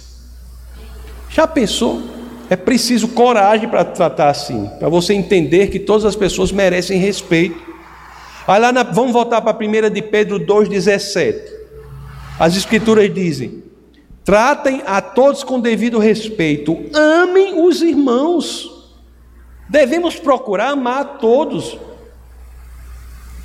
Já 1.30 1.46
pensou? 1.46 2.02
É 2.50 2.56
preciso 2.56 3.10
coragem 3.10 3.68
para 3.68 3.84
tratar 3.84 4.30
assim, 4.30 4.66
para 4.80 4.88
você 4.88 5.14
entender 5.14 5.68
que 5.68 5.78
todas 5.78 6.06
as 6.06 6.16
pessoas 6.16 6.54
merecem 6.54 6.98
respeito. 6.98 7.69
Aí 8.50 8.60
lá 8.60 8.72
na, 8.72 8.82
vamos 8.82 9.12
voltar 9.12 9.42
para 9.42 9.52
a 9.52 9.54
primeira 9.54 9.92
de 9.92 10.02
Pedro 10.02 10.40
2,17. 10.40 11.40
As 12.40 12.58
escrituras 12.58 13.14
dizem: 13.14 13.64
tratem 14.26 14.82
a 14.88 15.00
todos 15.02 15.44
com 15.44 15.60
devido 15.60 16.00
respeito, 16.00 16.76
amem 16.92 17.64
os 17.64 17.84
irmãos. 17.84 18.68
Devemos 19.70 20.16
procurar 20.16 20.72
amar 20.72 21.02
a 21.02 21.06
todos. 21.06 21.78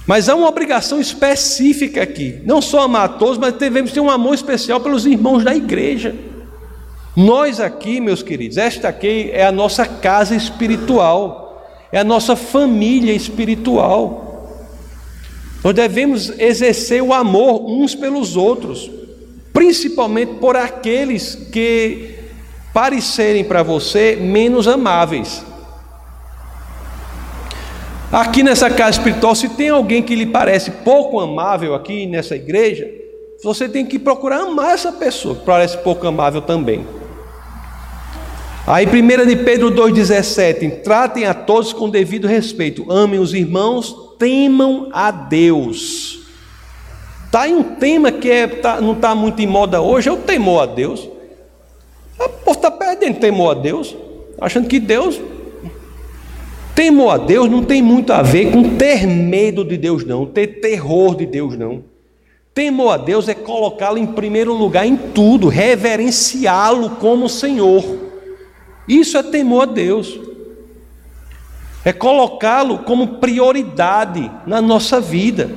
Mas 0.07 0.31
há 0.31 0.35
uma 0.35 0.49
obrigação 0.49 0.99
específica 0.99 2.03
aqui. 2.03 2.41
Não 2.47 2.63
só 2.63 2.85
amar 2.85 3.05
a 3.05 3.09
todos, 3.09 3.37
mas 3.37 3.53
devemos 3.53 3.93
ter 3.93 4.01
um 4.01 4.11
amor 4.11 4.35
especial 4.35 4.81
pelos 4.81 5.05
irmãos 5.05 5.45
da 5.45 5.55
igreja. 5.55 6.15
Nós 7.15 7.61
aqui, 7.61 8.01
meus 8.01 8.23
queridos, 8.23 8.57
esta 8.57 8.89
aqui 8.89 9.29
é 9.35 9.45
a 9.45 9.53
nossa 9.53 9.85
casa 9.85 10.35
espiritual, 10.35 11.63
é 11.93 11.99
a 11.99 12.05
nossa 12.05 12.35
família 12.35 13.13
espiritual. 13.13 14.24
Nós 15.65 15.75
devemos 15.75 16.39
exercer 16.39 17.03
o 17.03 17.15
amor 17.15 17.65
uns 17.65 17.95
pelos 17.95 18.37
outros, 18.37 18.91
principalmente 19.51 20.35
por 20.35 20.57
aqueles 20.57 21.35
que 21.51 22.17
parecerem 22.75 23.43
para 23.43 23.63
você 23.63 24.15
menos 24.15 24.69
amáveis. 24.69 25.43
Aqui 28.13 28.43
nessa 28.43 28.69
casa 28.69 28.99
espiritual, 28.99 29.35
se 29.35 29.49
tem 29.49 29.71
alguém 29.71 30.03
que 30.03 30.15
lhe 30.15 30.27
parece 30.27 30.71
pouco 30.71 31.19
amável 31.19 31.75
aqui 31.75 32.07
nessa 32.07 32.37
igreja, 32.37 32.87
você 33.43 33.67
tem 33.67 33.87
que 33.87 33.99
procurar 33.99 34.41
amar 34.43 34.75
essa 34.75 34.93
pessoa, 34.93 35.35
que 35.35 35.47
parece 35.47 35.79
pouco 35.79 36.07
amável 36.07 36.43
também. 36.43 36.87
Aí 38.67 38.87
1 38.87 39.27
de 39.27 39.37
Pedro 39.37 39.71
2,17, 39.71 40.83
tratem 40.83 41.25
a 41.25 41.33
todos 41.33 41.73
com 41.73 41.89
devido 41.89 42.29
respeito, 42.29 42.91
amem 42.91 43.19
os 43.19 43.33
irmãos, 43.33 44.04
temam 44.19 44.89
a 44.93 45.11
Deus. 45.11 46.21
Está 47.27 47.43
aí 47.43 47.53
um 47.53 47.63
tema 47.63 48.13
que 48.13 48.31
é, 48.31 48.47
tá, 48.47 48.81
não 48.81 48.93
está 48.93 49.15
muito 49.15 49.41
em 49.43 49.47
moda 49.47 49.81
hoje, 49.81 50.09
é 50.09 50.13
o 50.13 50.17
temor 50.17 50.63
a 50.63 50.67
Deus. 50.67 51.09
O 52.19 52.29
povo 52.29 52.53
está 52.53 52.71
perdendo 52.71 53.19
temor 53.19 53.57
a 53.57 53.61
Deus, 53.61 53.97
achando 54.41 54.69
que 54.69 54.79
Deus. 54.79 55.21
Temor 56.75 57.15
a 57.15 57.19
Deus 57.19 57.51
não 57.51 57.65
tem 57.65 57.83
muito 57.83 58.13
a 58.13 58.23
ver 58.23 58.53
com 58.53 58.77
ter 58.77 59.07
medo 59.07 59.65
de 59.65 59.77
Deus, 59.77 60.05
não, 60.05 60.27
ter 60.27 60.61
terror 60.61 61.17
de 61.17 61.27
Deus, 61.27 61.57
não. 61.57 61.85
Temor 62.55 62.95
a 62.95 62.97
Deus 62.97 63.29
é 63.29 63.35
colocá-lo 63.35 63.99
em 63.99 64.07
primeiro 64.07 64.53
lugar 64.55 64.87
em 64.87 64.97
tudo, 64.97 65.49
reverenciá-lo 65.49 66.91
como 66.91 67.29
Senhor. 67.29 67.85
Isso 68.87 69.19
é 69.19 69.23
temor 69.25 69.63
a 69.63 69.67
Deus. 69.67 70.19
É 71.85 71.93
colocá-lo 71.93 72.79
como 72.79 73.19
prioridade 73.19 74.31
na 74.47 74.61
nossa 74.61 75.01
vida. 75.01 75.51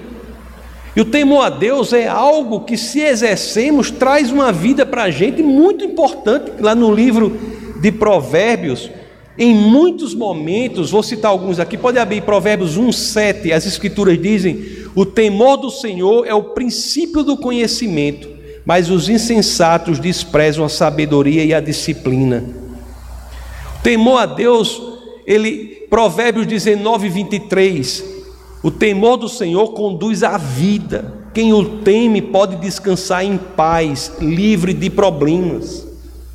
E 0.96 1.02
o 1.02 1.06
temor 1.06 1.46
a 1.46 1.50
Deus 1.50 1.94
é 1.94 2.08
algo 2.08 2.62
que, 2.62 2.76
se 2.76 3.02
exercemos, 3.02 3.92
traz 3.92 4.32
uma 4.32 4.52
vida 4.52 4.86
para 4.86 5.04
a 5.04 5.12
gente 5.12 5.44
muito 5.44 5.86
importante. 5.86 6.52
Lá 6.60 6.74
no 6.74 6.92
livro 6.92 7.38
de 7.80 7.92
Provérbios, 7.92 8.90
em 9.38 9.54
muitos 9.54 10.16
momentos, 10.16 10.90
vou 10.90 11.04
citar 11.04 11.30
alguns 11.30 11.60
aqui, 11.60 11.78
pode 11.78 12.00
abrir 12.00 12.22
Provérbios 12.22 12.76
1, 12.76 12.92
7, 12.92 13.54
as 13.54 13.68
Escrituras 13.68 14.20
dizem: 14.20 14.66
o 14.96 15.06
temor 15.06 15.58
do 15.58 15.70
Senhor 15.70 16.26
é 16.26 16.34
o 16.34 16.42
princípio 16.42 17.24
do 17.24 17.38
conhecimento, 17.38 18.28
mas 18.66 18.90
os 18.90 19.08
insensatos 19.08 20.00
desprezam 20.00 20.66
a 20.66 20.70
sabedoria 20.70 21.46
e 21.46 21.54
a 21.54 21.60
disciplina. 21.60 22.44
Temor 23.84 24.20
a 24.20 24.26
Deus, 24.26 24.82
ele, 25.28 25.77
Provérbios 25.89 26.45
19, 26.45 27.08
23. 27.08 28.04
O 28.62 28.69
temor 28.69 29.17
do 29.17 29.30
Senhor 29.30 29.69
conduz 29.69 30.21
à 30.21 30.38
vida. 30.38 31.13
Quem 31.34 31.54
o 31.54 31.80
teme 31.80 32.21
pode 32.21 32.58
descansar 32.58 33.23
em 33.23 33.38
paz, 33.38 34.12
livre 34.19 34.73
de 34.73 34.89
problemas. 34.89 35.88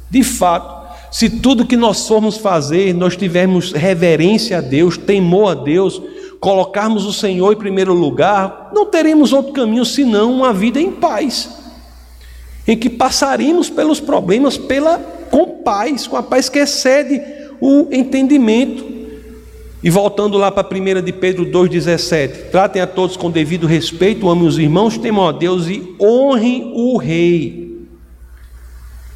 De 0.09 0.23
fato, 0.23 0.83
se 1.11 1.29
tudo 1.29 1.67
que 1.67 1.77
nós 1.77 2.09
formos 2.09 2.39
fazer, 2.39 2.95
nós 2.95 3.17
tivermos 3.17 3.73
reverência 3.73 4.59
a 4.59 4.61
Deus, 4.63 4.97
temor 4.97 5.51
a 5.51 5.55
Deus, 5.55 6.01
colocarmos 6.41 7.05
o 7.05 7.13
Senhor 7.13 7.53
em 7.53 7.57
primeiro 7.57 7.93
lugar, 7.93 8.71
não 8.75 8.87
teremos 8.87 9.33
outro 9.33 9.53
caminho 9.53 9.85
senão 9.85 10.33
uma 10.33 10.53
vida 10.53 10.81
em 10.81 10.91
paz, 10.91 11.51
em 12.67 12.77
que 12.77 12.89
passaremos 12.89 13.69
pelos 13.69 14.01
problemas 14.01 14.57
pela, 14.57 14.99
com 15.31 15.63
paz, 15.63 16.07
com 16.07 16.17
a 16.17 16.23
paz 16.23 16.49
que 16.49 16.59
excede 16.59 17.21
o 17.61 17.89
entendimento. 17.93 18.92
E 19.83 19.91
voltando 19.91 20.39
lá 20.39 20.51
para 20.51 20.61
a 20.61 20.65
primeira 20.65 21.03
de 21.03 21.13
Pedro 21.13 21.45
2,17: 21.47 22.51
tratem 22.51 22.81
a 22.81 22.87
todos 22.87 23.17
com 23.17 23.31
devido 23.31 23.67
respeito, 23.67 24.29
amem 24.29 24.47
os 24.47 24.59
irmãos, 24.59 24.97
temam 24.97 25.27
a 25.27 25.33
Deus 25.33 25.69
e 25.69 25.97
honrem 26.01 26.73
o 26.75 26.97
rei. 26.97 27.89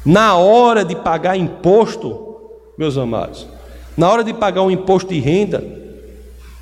Na 0.05 0.35
hora 0.35 0.83
de 0.83 0.95
pagar 0.95 1.37
imposto, 1.37 2.25
meus 2.77 2.97
amados, 2.97 3.47
na 3.95 4.09
hora 4.09 4.23
de 4.23 4.33
pagar 4.33 4.61
um 4.61 4.71
imposto 4.71 5.13
de 5.13 5.19
renda, 5.19 5.63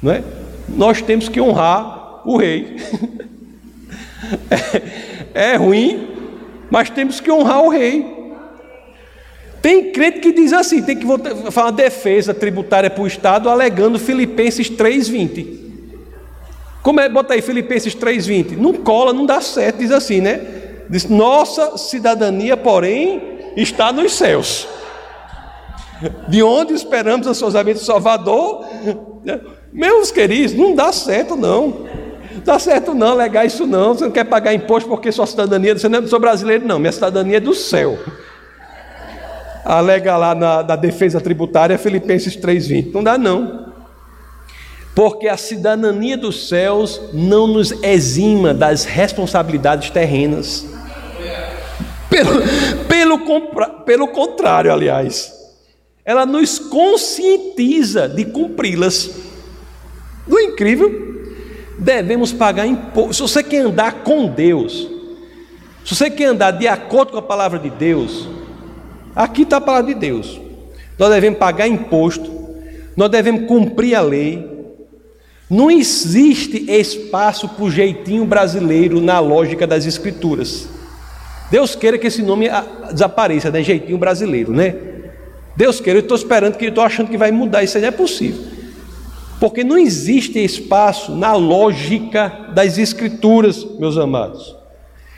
não 0.02 0.12
é? 0.12 0.24
nós 0.70 1.02
temos 1.02 1.30
que 1.30 1.42
honrar 1.42 2.22
o 2.26 2.38
rei. 2.38 2.78
é, 5.34 5.52
é 5.54 5.56
ruim, 5.56 6.08
mas 6.70 6.90
temos 6.90 7.20
que 7.20 7.32
honrar 7.32 7.62
o 7.62 7.70
rei. 7.70 8.25
Tem 9.66 9.92
crente 9.92 10.20
que 10.20 10.32
diz 10.32 10.54
assim, 10.54 10.80
tem 10.84 10.96
que 10.96 11.08
falar 11.50 11.72
defesa 11.72 12.36
tributária 12.36 12.88
para 12.88 13.02
o 13.02 13.08
Estado, 13.08 13.50
alegando 13.50 13.98
Filipenses 13.98 14.70
3,20. 14.70 15.58
Como 16.84 17.00
é? 17.00 17.10
Bota 17.10 17.34
aí 17.34 17.42
Filipenses 17.42 17.96
3,20. 17.96 18.58
Não 18.58 18.74
cola, 18.74 19.12
não 19.12 19.26
dá 19.26 19.42
certo, 19.42 19.78
diz 19.78 19.90
assim, 19.90 20.22
né? 20.22 20.40
Diz, 20.88 21.10
nossa 21.10 21.80
cidadania, 21.80 22.56
porém, 22.56 23.40
está 23.58 23.92
nos 23.92 24.14
céus. 24.14 24.68
De 26.28 26.44
onde 26.44 26.76
esperamos 26.76 27.26
a 27.26 27.34
sozinhamento 27.34 27.80
do 27.80 27.86
Salvador? 27.86 28.64
Meus 29.74 30.12
queridos, 30.12 30.54
não 30.54 30.76
dá 30.76 30.92
certo, 30.92 31.36
não. 31.36 31.88
Não 32.36 32.42
dá 32.44 32.60
certo, 32.60 32.94
não, 32.94 33.14
alegar 33.14 33.48
isso 33.48 33.66
não. 33.66 33.96
Você 33.96 34.04
não 34.04 34.12
quer 34.12 34.26
pagar 34.26 34.54
imposto 34.54 34.88
porque 34.88 35.12
sua 35.12 35.26
cidadania, 35.26 35.76
você 35.76 35.90
não 35.90 36.04
é 36.04 36.06
sou 36.06 36.20
brasileiro, 36.20 36.68
não. 36.68 36.78
Minha 36.78 36.92
cidadania 36.92 37.38
é 37.38 37.40
do 37.40 37.56
céu 37.56 37.98
alega 39.66 40.16
lá 40.16 40.36
na, 40.36 40.62
na 40.62 40.76
defesa 40.76 41.20
tributária 41.20 41.78
Filipenses 41.78 42.38
3,20. 42.38 42.94
Não 42.94 43.04
dá, 43.04 43.18
não. 43.18 43.74
Porque 44.94 45.28
a 45.28 45.36
cidadania 45.36 46.16
dos 46.16 46.48
céus 46.48 47.02
não 47.12 47.48
nos 47.48 47.72
exima 47.84 48.54
das 48.54 48.86
responsabilidades 48.86 49.90
terrenas. 49.90 50.66
Pelo, 52.08 52.42
pelo, 52.88 53.20
pelo 53.84 54.08
contrário, 54.08 54.72
aliás, 54.72 55.34
ela 56.06 56.26
nos 56.26 56.60
conscientiza 56.60 58.08
de 58.08 58.24
cumpri-las. 58.24 59.10
Não 60.26 60.40
é 60.40 60.44
incrível? 60.44 61.16
Devemos 61.78 62.32
pagar 62.32 62.66
imposto. 62.66 63.16
Se 63.16 63.22
você 63.22 63.44
quer 63.44 63.64
andar 63.64 64.04
com 64.04 64.28
Deus, 64.28 64.88
se 65.84 65.94
você 65.94 66.10
quer 66.10 66.26
andar 66.26 66.52
de 66.52 66.68
acordo 66.68 67.12
com 67.12 67.18
a 67.18 67.22
palavra 67.22 67.60
de 67.60 67.70
Deus, 67.70 68.30
Aqui 69.16 69.44
está 69.44 69.58
a 69.58 69.62
palavra 69.62 69.94
de 69.94 70.00
Deus. 70.00 70.40
Nós 71.00 71.10
devemos 71.10 71.40
pagar 71.40 71.68
imposto, 71.68 72.32
nós 72.96 73.10
devemos 73.10 73.48
cumprir 73.48 73.96
a 73.96 74.02
lei. 74.02 74.54
Não 75.50 75.70
existe 75.70 76.70
espaço 76.70 77.48
para 77.50 77.64
o 77.64 77.72
jeitinho 77.72 78.26
brasileiro 78.26 79.00
na 79.00 79.20
lógica 79.20 79.66
das 79.66 79.86
Escrituras. 79.86 80.68
Deus 81.52 81.76
queira 81.76 81.98
que 81.98 82.08
esse 82.08 82.24
nome 82.24 82.50
ah, 82.50 82.66
desapareça, 82.92 83.52
né? 83.52 83.62
Jeitinho 83.62 83.98
brasileiro, 83.98 84.52
né? 84.52 84.76
Deus 85.56 85.80
queira, 85.80 86.00
eu 86.00 86.02
estou 86.02 86.18
esperando 86.18 86.58
que 86.58 86.66
estou 86.66 86.84
achando 86.84 87.10
que 87.10 87.18
vai 87.18 87.32
mudar, 87.32 87.64
isso 87.64 87.78
aí 87.78 87.82
não 87.82 87.90
é 87.90 87.92
possível. 87.92 88.44
Porque 89.40 89.64
não 89.64 89.78
existe 89.78 90.44
espaço 90.44 91.16
na 91.16 91.34
lógica 91.34 92.50
das 92.54 92.78
escrituras, 92.78 93.64
meus 93.80 93.98
amados. 93.98 94.56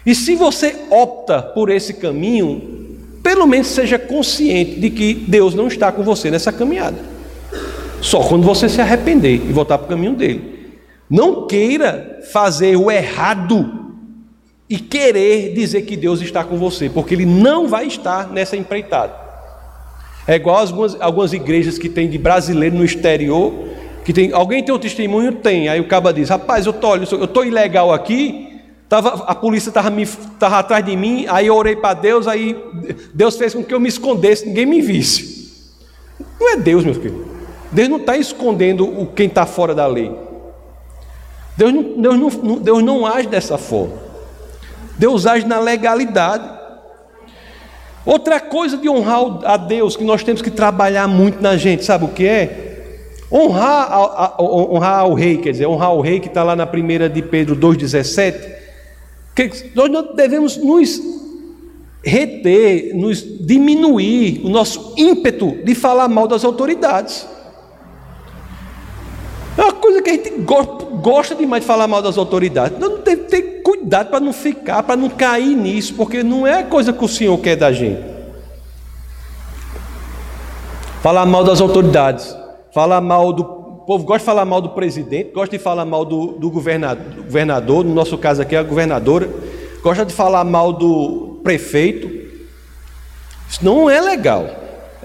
E 0.06 0.14
se 0.14 0.36
você 0.36 0.76
opta 0.90 1.42
por 1.42 1.70
esse 1.70 1.94
caminho, 1.94 2.87
pelo 3.28 3.46
menos 3.46 3.68
seja 3.68 4.00
consciente 4.00 4.80
de 4.80 4.90
que 4.90 5.14
Deus 5.14 5.54
não 5.54 5.68
está 5.68 5.92
com 5.92 6.02
você 6.02 6.32
nessa 6.32 6.50
caminhada. 6.50 6.96
Só 8.00 8.24
quando 8.24 8.46
você 8.46 8.70
se 8.70 8.80
arrepender 8.80 9.34
e 9.34 9.52
voltar 9.52 9.78
para 9.78 9.86
o 9.86 9.90
caminho 9.90 10.14
dele. 10.14 10.78
Não 11.10 11.46
queira 11.46 12.22
fazer 12.32 12.78
o 12.78 12.90
errado 12.90 13.92
e 14.70 14.80
querer 14.80 15.54
dizer 15.54 15.82
que 15.82 15.98
Deus 15.98 16.22
está 16.22 16.42
com 16.42 16.56
você, 16.56 16.90
porque 16.90 17.16
Ele 17.16 17.26
não 17.26 17.68
vai 17.68 17.88
estar 17.88 18.32
nessa 18.32 18.56
empreitada. 18.56 19.14
É 20.26 20.36
igual 20.36 20.60
algumas, 20.60 20.96
algumas 21.02 21.34
igrejas 21.34 21.78
que 21.78 21.90
tem 21.90 22.10
de 22.10 22.18
brasileiro 22.18 22.78
no 22.78 22.86
exterior, 22.86 23.54
que 24.06 24.14
tem, 24.14 24.32
alguém 24.32 24.64
tem 24.64 24.74
um 24.74 24.80
testemunho? 24.80 25.34
Tem. 25.34 25.68
Aí 25.68 25.82
o 25.82 25.88
caba 25.90 26.14
diz: 26.14 26.30
Rapaz, 26.30 26.66
eu 26.66 26.72
tô, 26.72 26.96
eu 26.96 27.26
estou 27.26 27.44
ilegal 27.44 27.92
aqui, 27.92 28.47
tava, 28.90 29.24
a 29.26 29.36
polícia 29.36 29.70
estava 29.70 29.92
tava 30.40 30.60
atrás 30.60 30.86
de 30.86 30.96
mim, 30.96 31.26
aí 31.28 31.48
eu 31.48 31.56
orei 31.56 31.76
para 31.76 31.94
Deus, 31.94 32.28
aí 32.28 32.56
Deus 33.14 33.36
fez 33.36 33.54
com 33.54 33.64
que 33.64 33.74
eu 33.74 33.80
me 33.80 33.90
escondesse, 33.90 34.46
ninguém 34.46 34.66
me 34.66 34.82
visse. 34.82 35.38
Não 36.40 36.54
é 36.54 36.58
Deus, 36.58 36.84
meu 36.84 36.94
filho. 36.94 37.28
Deus 37.72 37.90
não 37.90 37.98
está 37.98 38.16
escondendo 38.16 38.86
o 38.86 39.06
quem 39.08 39.28
está 39.28 39.46
fora 39.46 39.76
da 39.76 39.86
lei. 39.86 40.12
Deus 41.58 41.74
não, 41.74 42.02
Deus, 42.02 42.36
não, 42.38 42.56
Deus 42.58 42.84
não 42.84 43.06
age 43.06 43.28
dessa 43.28 43.58
forma. 43.58 43.94
Deus 44.98 45.26
age 45.26 45.46
na 45.46 45.60
legalidade. 45.60 46.58
Outra 48.06 48.40
coisa 48.40 48.78
de 48.78 48.88
honrar 48.88 49.40
a 49.44 49.58
Deus 49.58 49.98
que 49.98 50.04
nós 50.04 50.24
temos 50.24 50.42
que 50.42 50.50
trabalhar 50.50 51.08
muito 51.08 51.42
na 51.42 51.58
gente, 51.58 51.84
sabe 51.84 52.06
o 52.06 52.08
que 52.08 52.26
é? 52.26 52.68
Honrar, 53.30 53.92
a, 53.92 54.36
a, 54.38 54.42
honrar 54.42 55.00
ao 55.00 55.14
rei, 55.14 55.38
quer 55.38 55.52
dizer, 55.52 55.68
honrar 55.68 55.94
o 55.94 56.00
rei 56.00 56.22
que 56.22 56.28
está 56.28 56.42
lá 56.42 56.56
na 56.56 56.66
primeira 56.66 57.10
de 57.10 57.22
Pedro 57.22 57.54
2,17. 57.56 58.57
Nós 59.76 59.92
não 59.92 60.16
devemos 60.16 60.58
nos 60.58 61.00
reter, 62.04 62.96
nos 62.96 63.22
diminuir 63.46 64.42
o 64.44 64.50
nosso 64.50 64.94
ímpeto 64.98 65.58
de 65.64 65.76
falar 65.76 66.08
mal 66.08 66.28
das 66.28 66.44
autoridades. 66.44 67.28
É 69.58 69.62
uma 69.62 69.74
coisa 69.74 70.02
que 70.02 70.10
a 70.10 70.14
gente 70.14 70.30
gosta 71.02 71.36
demais 71.36 71.64
de 71.64 71.68
falar 71.68 71.88
mal 71.88 72.02
das 72.02 72.18
autoridades. 72.18 72.78
Não 72.80 73.00
tem 73.00 73.18
que 73.18 73.24
ter 73.24 73.42
cuidado 73.64 74.10
para 74.10 74.20
não 74.20 74.32
ficar, 74.32 74.84
para 74.84 74.96
não 74.96 75.10
cair 75.10 75.56
nisso, 75.56 75.96
porque 75.96 76.22
não 76.24 76.46
é 76.46 76.60
a 76.60 76.64
coisa 76.64 76.94
que 76.94 77.04
o 77.04 77.08
Senhor 77.08 77.38
quer 77.40 77.56
da 77.56 77.72
gente. 77.72 78.02
Falar 81.02 81.26
mal 81.26 81.44
das 81.44 81.60
autoridades, 81.60 82.36
falar 82.74 83.02
mal 83.02 83.34
do. 83.34 83.57
Povo 83.88 84.04
gosta 84.04 84.20
de 84.20 84.26
falar 84.26 84.44
mal 84.44 84.60
do 84.60 84.68
presidente, 84.72 85.32
gosta 85.32 85.58
de 85.58 85.64
falar 85.64 85.86
mal 85.86 86.04
do, 86.04 86.34
do 86.34 86.52
governador, 86.52 87.86
no 87.86 87.94
nosso 87.94 88.18
caso 88.18 88.42
aqui 88.42 88.54
é 88.54 88.60
a 88.60 88.64
governadora, 88.64 89.30
gosta 89.82 90.06
de 90.06 90.12
falar 90.12 90.44
mal 90.44 90.74
do 90.74 91.40
prefeito. 91.42 92.10
Isso 93.50 93.64
não 93.64 93.90
é 93.90 94.02
legal. 94.02 94.46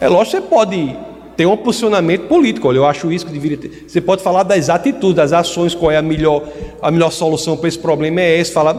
É 0.01 0.09
lógico 0.09 0.37
que 0.37 0.43
você 0.43 0.49
pode 0.49 0.97
tem 1.37 1.47
um 1.47 1.57
posicionamento 1.57 2.27
político. 2.27 2.67
Olha, 2.67 2.79
eu 2.79 2.85
acho 2.85 3.13
isso 3.13 3.25
que 3.25 3.33
deveria 3.33 3.57
ter. 3.57 3.85
Você 3.87 4.01
pode 4.01 4.21
falar 4.21 4.43
das 4.43 4.69
atitudes, 4.69 5.15
das 5.15 5.33
ações, 5.33 5.77
qual 5.77 5.93
é 5.93 5.99
a 5.99 6.03
melhor, 6.03 6.43
a 6.83 6.91
melhor 6.91 7.13
solução 7.13 7.57
para 7.57 7.69
esse 7.69 7.79
problema 7.79 8.21
é 8.21 8.41
esse, 8.41 8.51
falar 8.51 8.75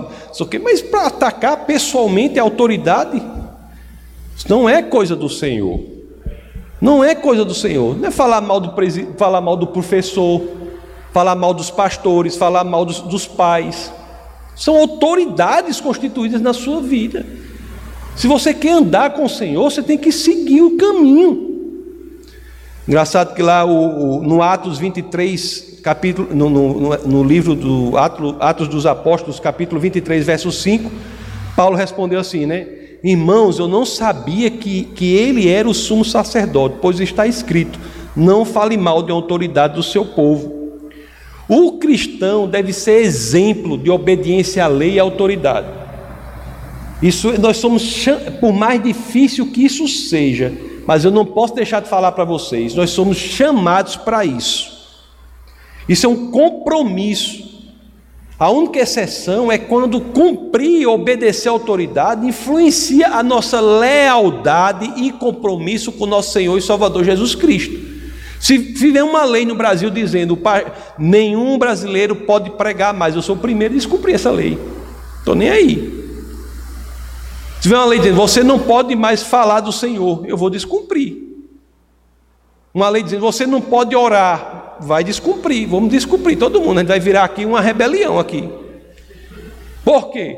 mas 0.62 0.82
para 0.82 1.08
atacar 1.08 1.66
pessoalmente 1.66 2.38
a 2.38 2.44
autoridade, 2.44 3.24
isso 4.36 4.50
não 4.50 4.68
é 4.68 4.84
coisa 4.84 5.16
do 5.16 5.30
Senhor. 5.30 5.93
Não 6.84 7.02
é 7.02 7.16
coisa 7.16 7.46
do 7.46 7.54
Senhor. 7.54 7.98
Não 7.98 8.10
é 8.10 8.12
falar 8.12 8.42
mal 8.42 8.60
do, 8.60 8.74
falar 9.18 9.40
mal 9.40 9.56
do 9.56 9.68
professor, 9.68 10.42
falar 11.14 11.34
mal 11.34 11.54
dos 11.54 11.72
pastores, 11.72 12.36
falar 12.36 12.66
mal 12.66 12.84
dos, 12.84 13.00
dos 13.00 13.26
pais. 13.26 13.90
São 14.54 14.76
autoridades 14.78 15.80
constituídas 15.80 16.42
na 16.42 16.52
sua 16.52 16.82
vida. 16.82 17.26
Se 18.18 18.28
você 18.28 18.54
quer 18.54 18.72
andar 18.72 19.14
com 19.14 19.24
o 19.24 19.30
Senhor, 19.30 19.64
você 19.72 19.82
tem 19.82 19.98
que 19.98 20.12
seguir 20.12 20.62
o 20.62 20.76
caminho. 20.76 21.54
Engraçado 22.86 23.34
que 23.34 23.42
lá 23.42 23.64
o, 23.64 24.18
o, 24.18 24.22
no 24.22 24.44
Atos 24.44 24.78
23, 24.78 25.80
capítulo, 25.82 26.36
no, 26.36 26.50
no, 26.50 26.98
no 26.98 27.24
livro 27.24 27.56
do 27.56 27.98
Atos, 27.98 28.36
Atos 28.42 28.68
dos 28.68 28.86
Apóstolos, 28.86 29.40
capítulo 29.40 29.80
23, 29.80 30.26
verso 30.26 30.52
5, 30.52 30.92
Paulo 31.56 31.78
respondeu 31.78 32.20
assim, 32.20 32.46
né? 32.46 32.83
Irmãos, 33.04 33.60
eu 33.60 33.68
não 33.68 33.86
sabia 33.86 34.50
que, 34.50 34.84
que 34.84 35.14
ele 35.14 35.50
era 35.50 35.68
o 35.68 35.74
sumo 35.74 36.06
sacerdote, 36.06 36.78
pois 36.82 37.02
está 37.02 37.28
escrito: 37.28 37.78
não 38.16 38.46
fale 38.46 38.78
mal 38.78 39.04
de 39.04 39.12
autoridade 39.12 39.76
do 39.76 39.84
seu 39.84 40.06
povo. 40.06 40.80
O 41.50 41.74
cristão 41.74 42.48
deve 42.48 42.72
ser 42.72 43.02
exemplo 43.02 43.78
de 43.78 43.92
obediência 43.92 44.64
à 44.64 44.68
lei 44.68 44.94
e 44.94 45.00
à 45.00 45.04
autoridade. 45.04 45.68
Isso 47.02 47.38
nós 47.42 47.58
somos, 47.58 48.06
por 48.40 48.54
mais 48.54 48.82
difícil 48.82 49.52
que 49.52 49.66
isso 49.66 49.86
seja, 49.90 50.54
mas 50.88 51.04
eu 51.04 51.12
não 51.12 51.26
posso 51.26 51.54
deixar 51.54 51.82
de 51.82 51.90
falar 51.90 52.14
para 52.14 52.24
vocês, 52.24 52.74
nós 52.74 52.92
somos 52.92 53.18
chamados 53.18 53.98
para 53.98 54.24
isso. 54.24 54.72
Isso 55.90 56.06
é 56.06 56.10
um 56.10 56.32
compromisso. 56.32 57.53
A 58.40 58.50
única 58.50 58.80
exceção 58.80 59.52
é 59.52 59.58
quando 59.58 60.02
cumprir 60.02 60.82
e 60.82 60.88
obedecer 60.88 61.50
a 61.50 61.52
autoridade 61.52 62.28
influencia 62.28 63.10
a 63.10 63.22
nossa 63.22 63.62
lealdade 63.62 64.92
e 64.98 65.12
compromisso 65.12 65.92
com 65.92 66.06
nosso 66.06 66.32
Senhor 66.32 66.58
e 66.58 66.62
Salvador 66.62 67.04
Jesus 67.04 67.36
Cristo. 67.36 67.94
Se 68.40 68.58
viver 68.58 69.04
uma 69.04 69.24
lei 69.24 69.46
no 69.46 69.56
Brasil 69.56 69.90
dizendo 69.90 70.38
nenhum 70.98 71.58
brasileiro 71.58 72.16
pode 72.16 72.50
pregar 72.52 72.94
mais, 72.94 73.16
eu 73.16 73.22
sou 73.22 73.36
o 73.36 73.40
primeiro 73.40 73.74
a 73.74 73.78
descumprir 73.78 74.16
essa 74.16 74.32
lei. 74.32 74.60
Estou 75.20 75.36
nem 75.36 75.50
aí. 75.50 76.04
Se 77.56 77.62
tiver 77.62 77.78
uma 77.78 77.86
lei 77.86 78.00
dizendo, 78.00 78.18
você 78.18 78.44
não 78.44 78.60
pode 78.60 78.94
mais 78.96 79.24
falar 79.24 79.62
do 79.62 79.72
Senhor, 79.72 80.26
eu 80.26 80.36
vou 80.36 80.50
descumprir. 80.50 81.24
Uma 82.74 82.90
lei 82.90 83.04
dizendo, 83.04 83.22
você 83.22 83.46
não 83.46 83.62
pode 83.62 83.96
orar, 83.96 84.63
vai 84.80 85.04
descumprir, 85.04 85.68
vamos 85.68 85.90
descumprir 85.90 86.38
todo 86.38 86.62
mundo, 86.62 86.78
a 86.78 86.82
gente 86.82 86.90
vai 86.90 87.00
virar 87.00 87.24
aqui 87.24 87.46
uma 87.46 87.62
rebelião 87.62 88.20
aqui. 88.20 88.50
Por 89.84 90.10
quê? 90.10 90.38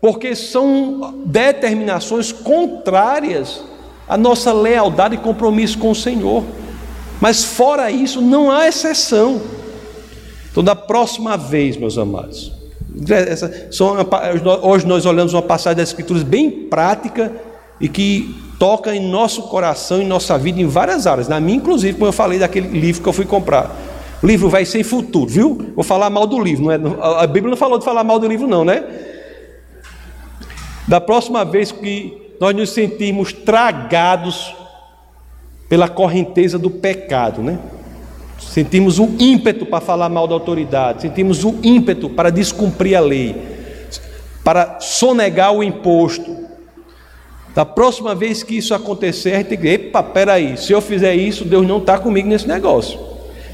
Porque 0.00 0.34
são 0.34 1.22
determinações 1.24 2.32
contrárias 2.32 3.64
à 4.08 4.16
nossa 4.16 4.52
lealdade 4.52 5.14
e 5.14 5.18
compromisso 5.18 5.78
com 5.78 5.90
o 5.90 5.94
Senhor. 5.94 6.44
Mas 7.20 7.44
fora 7.44 7.90
isso, 7.90 8.20
não 8.20 8.50
há 8.50 8.68
exceção. 8.68 9.40
Então, 10.50 10.62
da 10.62 10.76
próxima 10.76 11.36
vez, 11.36 11.76
meus 11.76 11.98
amados, 11.98 12.52
essa, 13.10 13.50
hoje 14.62 14.86
nós 14.86 15.04
olhamos 15.04 15.32
uma 15.32 15.42
passagem 15.42 15.78
das 15.78 15.88
Escrituras 15.88 16.22
bem 16.22 16.50
prática 16.50 17.32
e 17.80 17.88
que 17.88 18.43
toca 18.58 18.94
em 18.94 19.08
nosso 19.10 19.42
coração, 19.44 20.00
em 20.00 20.06
nossa 20.06 20.38
vida, 20.38 20.60
em 20.60 20.66
várias 20.66 21.06
áreas. 21.06 21.28
Na 21.28 21.40
minha, 21.40 21.56
inclusive, 21.56 21.94
como 21.94 22.06
eu 22.06 22.12
falei 22.12 22.38
daquele 22.38 22.68
livro 22.68 23.02
que 23.02 23.08
eu 23.08 23.12
fui 23.12 23.24
comprar. 23.24 23.74
O 24.22 24.26
livro 24.26 24.48
vai 24.48 24.64
ser 24.64 24.82
futuro, 24.84 25.26
viu? 25.26 25.72
Vou 25.74 25.84
falar 25.84 26.08
mal 26.08 26.26
do 26.26 26.40
livro. 26.40 26.64
Não 26.64 26.72
é, 26.72 26.78
a 27.22 27.26
Bíblia 27.26 27.50
não 27.50 27.56
falou 27.56 27.78
de 27.78 27.84
falar 27.84 28.04
mal 28.04 28.18
do 28.18 28.26
livro, 28.26 28.46
não, 28.46 28.64
né? 28.64 28.82
Da 30.88 31.00
próxima 31.00 31.44
vez 31.44 31.72
que 31.72 32.36
nós 32.40 32.54
nos 32.54 32.70
sentirmos 32.70 33.32
tragados 33.32 34.54
pela 35.68 35.88
correnteza 35.88 36.58
do 36.58 36.70
pecado, 36.70 37.42
né? 37.42 37.58
Sentimos 38.38 38.98
o 38.98 39.14
ímpeto 39.18 39.64
para 39.66 39.80
falar 39.80 40.08
mal 40.08 40.26
da 40.26 40.34
autoridade, 40.34 41.02
sentimos 41.02 41.44
o 41.44 41.56
ímpeto 41.62 42.08
para 42.10 42.30
descumprir 42.30 42.96
a 42.96 43.00
lei, 43.00 43.36
para 44.42 44.78
sonegar 44.80 45.52
o 45.52 45.62
imposto. 45.62 46.44
Da 47.54 47.64
próxima 47.64 48.14
vez 48.14 48.42
que 48.42 48.56
isso 48.56 48.74
acontecer, 48.74 49.32
a 49.32 49.36
gente 49.36 49.48
tem 49.48 49.58
que 49.58 49.68
epa, 49.68 50.02
peraí, 50.02 50.56
se 50.56 50.72
eu 50.72 50.80
fizer 50.80 51.14
isso, 51.14 51.44
Deus 51.44 51.64
não 51.64 51.78
está 51.78 51.98
comigo 51.98 52.28
nesse 52.28 52.48
negócio. 52.48 52.98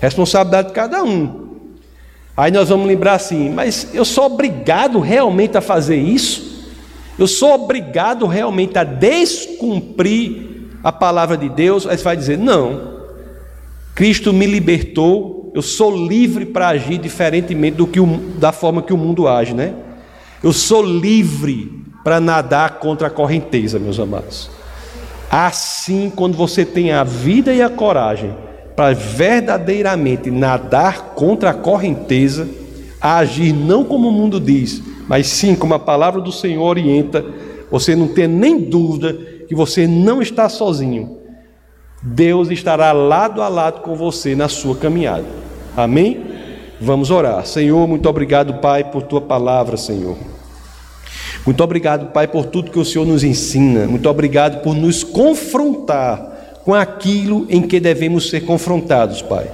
Responsabilidade 0.00 0.68
de 0.68 0.74
cada 0.74 1.04
um. 1.04 1.50
Aí 2.34 2.50
nós 2.50 2.70
vamos 2.70 2.86
lembrar 2.86 3.14
assim, 3.14 3.50
mas 3.50 3.90
eu 3.92 4.04
sou 4.04 4.24
obrigado 4.24 4.98
realmente 5.00 5.58
a 5.58 5.60
fazer 5.60 5.96
isso? 5.96 6.64
Eu 7.18 7.26
sou 7.26 7.52
obrigado 7.52 8.26
realmente 8.26 8.78
a 8.78 8.84
descumprir 8.84 10.70
a 10.82 10.90
palavra 10.90 11.36
de 11.36 11.50
Deus? 11.50 11.86
Aí 11.86 11.98
você 11.98 12.04
vai 12.04 12.16
dizer, 12.16 12.38
não, 12.38 13.02
Cristo 13.94 14.32
me 14.32 14.46
libertou, 14.46 15.52
eu 15.54 15.60
sou 15.60 15.94
livre 15.94 16.46
para 16.46 16.68
agir 16.68 16.96
diferentemente 16.96 17.76
do 17.76 17.86
que 17.86 18.00
o, 18.00 18.06
da 18.38 18.52
forma 18.52 18.80
que 18.80 18.94
o 18.94 18.96
mundo 18.96 19.28
age, 19.28 19.52
né? 19.52 19.74
Eu 20.42 20.54
sou 20.54 20.82
livre 20.82 21.79
para 22.02 22.20
nadar 22.20 22.78
contra 22.78 23.08
a 23.08 23.10
correnteza, 23.10 23.78
meus 23.78 23.98
amados. 23.98 24.50
Assim, 25.30 26.10
quando 26.14 26.36
você 26.36 26.64
tem 26.64 26.92
a 26.92 27.04
vida 27.04 27.52
e 27.52 27.62
a 27.62 27.70
coragem 27.70 28.34
para 28.74 28.92
verdadeiramente 28.94 30.30
nadar 30.30 31.14
contra 31.14 31.50
a 31.50 31.54
correnteza, 31.54 32.48
agir 33.00 33.52
não 33.52 33.84
como 33.84 34.08
o 34.08 34.12
mundo 34.12 34.40
diz, 34.40 34.82
mas 35.06 35.26
sim 35.26 35.54
como 35.54 35.74
a 35.74 35.78
palavra 35.78 36.20
do 36.20 36.32
Senhor 36.32 36.62
orienta, 36.62 37.24
você 37.70 37.94
não 37.94 38.08
tenha 38.08 38.28
nem 38.28 38.58
dúvida 38.58 39.12
que 39.46 39.54
você 39.54 39.86
não 39.86 40.20
está 40.20 40.48
sozinho. 40.48 41.18
Deus 42.02 42.50
estará 42.50 42.92
lado 42.92 43.42
a 43.42 43.48
lado 43.48 43.82
com 43.82 43.94
você 43.94 44.34
na 44.34 44.48
sua 44.48 44.74
caminhada. 44.74 45.26
Amém? 45.76 46.24
Vamos 46.80 47.10
orar. 47.10 47.44
Senhor, 47.44 47.86
muito 47.86 48.08
obrigado, 48.08 48.54
Pai, 48.54 48.84
por 48.84 49.02
tua 49.02 49.20
palavra, 49.20 49.76
Senhor. 49.76 50.16
Muito 51.44 51.64
obrigado, 51.64 52.12
Pai, 52.12 52.28
por 52.28 52.46
tudo 52.46 52.70
que 52.70 52.78
o 52.78 52.84
Senhor 52.84 53.06
nos 53.06 53.24
ensina. 53.24 53.86
Muito 53.86 54.08
obrigado 54.08 54.62
por 54.62 54.74
nos 54.74 55.02
confrontar 55.02 56.58
com 56.64 56.74
aquilo 56.74 57.46
em 57.48 57.62
que 57.62 57.80
devemos 57.80 58.28
ser 58.28 58.42
confrontados, 58.42 59.22
Pai. 59.22 59.46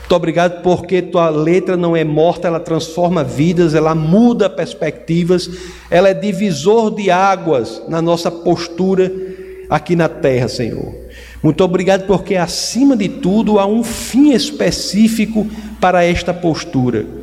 Muito 0.00 0.16
obrigado 0.16 0.60
porque 0.62 1.00
tua 1.00 1.28
letra 1.28 1.76
não 1.76 1.96
é 1.96 2.02
morta, 2.02 2.48
ela 2.48 2.58
transforma 2.58 3.22
vidas, 3.22 3.74
ela 3.74 3.94
muda 3.94 4.50
perspectivas, 4.50 5.48
ela 5.88 6.08
é 6.08 6.14
divisor 6.14 6.92
de 6.92 7.12
águas 7.12 7.80
na 7.88 8.02
nossa 8.02 8.28
postura 8.28 9.12
aqui 9.68 9.94
na 9.94 10.08
terra, 10.08 10.48
Senhor. 10.48 10.92
Muito 11.40 11.62
obrigado 11.62 12.08
porque 12.08 12.34
acima 12.34 12.96
de 12.96 13.08
tudo 13.08 13.60
há 13.60 13.66
um 13.66 13.84
fim 13.84 14.32
específico 14.32 15.46
para 15.80 16.04
esta 16.04 16.34
postura 16.34 17.19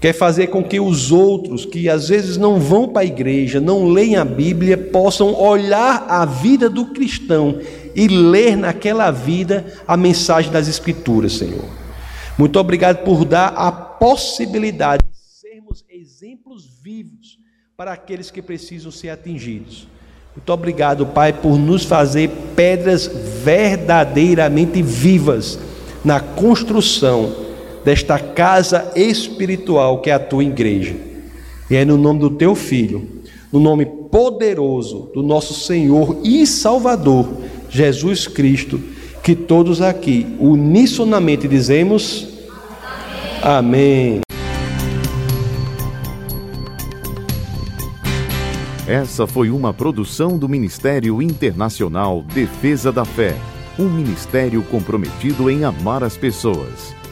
quer 0.00 0.12
fazer 0.12 0.48
com 0.48 0.62
que 0.62 0.78
os 0.78 1.10
outros, 1.10 1.64
que 1.64 1.88
às 1.88 2.08
vezes 2.08 2.36
não 2.36 2.60
vão 2.60 2.88
para 2.88 3.02
a 3.02 3.06
igreja, 3.06 3.60
não 3.60 3.88
leem 3.88 4.16
a 4.16 4.24
Bíblia, 4.24 4.76
possam 4.76 5.34
olhar 5.34 6.06
a 6.08 6.24
vida 6.24 6.68
do 6.68 6.86
cristão 6.86 7.60
e 7.94 8.06
ler 8.06 8.56
naquela 8.56 9.10
vida 9.10 9.64
a 9.86 9.96
mensagem 9.96 10.52
das 10.52 10.68
Escrituras, 10.68 11.32
Senhor. 11.32 11.64
Muito 12.38 12.58
obrigado 12.58 13.02
por 13.04 13.24
dar 13.24 13.48
a 13.48 13.72
possibilidade 13.72 15.02
de 15.02 15.18
sermos 15.18 15.84
exemplos 15.90 16.68
vivos 16.82 17.38
para 17.76 17.92
aqueles 17.92 18.30
que 18.30 18.42
precisam 18.42 18.90
ser 18.90 19.08
atingidos. 19.08 19.88
Muito 20.36 20.52
obrigado, 20.52 21.06
Pai, 21.06 21.32
por 21.32 21.58
nos 21.58 21.84
fazer 21.84 22.28
pedras 22.54 23.06
verdadeiramente 23.42 24.82
vivas 24.82 25.58
na 26.04 26.20
construção 26.20 27.45
desta 27.86 28.18
casa 28.18 28.90
espiritual 28.96 30.00
que 30.00 30.10
é 30.10 30.12
a 30.12 30.18
tua 30.18 30.42
igreja. 30.42 30.96
E 31.70 31.76
é 31.76 31.84
no 31.84 31.96
nome 31.96 32.18
do 32.18 32.30
teu 32.30 32.56
filho, 32.56 33.06
no 33.52 33.60
nome 33.60 33.86
poderoso 33.86 35.08
do 35.14 35.22
nosso 35.22 35.54
Senhor 35.54 36.20
e 36.24 36.44
Salvador, 36.48 37.28
Jesus 37.70 38.26
Cristo, 38.26 38.80
que 39.22 39.36
todos 39.36 39.80
aqui 39.80 40.26
unissonamente 40.40 41.46
dizemos 41.46 42.26
Amém. 43.40 44.22
Essa 48.88 49.28
foi 49.28 49.48
uma 49.48 49.72
produção 49.72 50.36
do 50.36 50.48
Ministério 50.48 51.22
Internacional 51.22 52.24
Defesa 52.34 52.90
da 52.90 53.04
Fé, 53.04 53.36
um 53.78 53.88
ministério 53.88 54.60
comprometido 54.64 55.48
em 55.48 55.62
amar 55.62 56.02
as 56.02 56.16
pessoas 56.16 56.96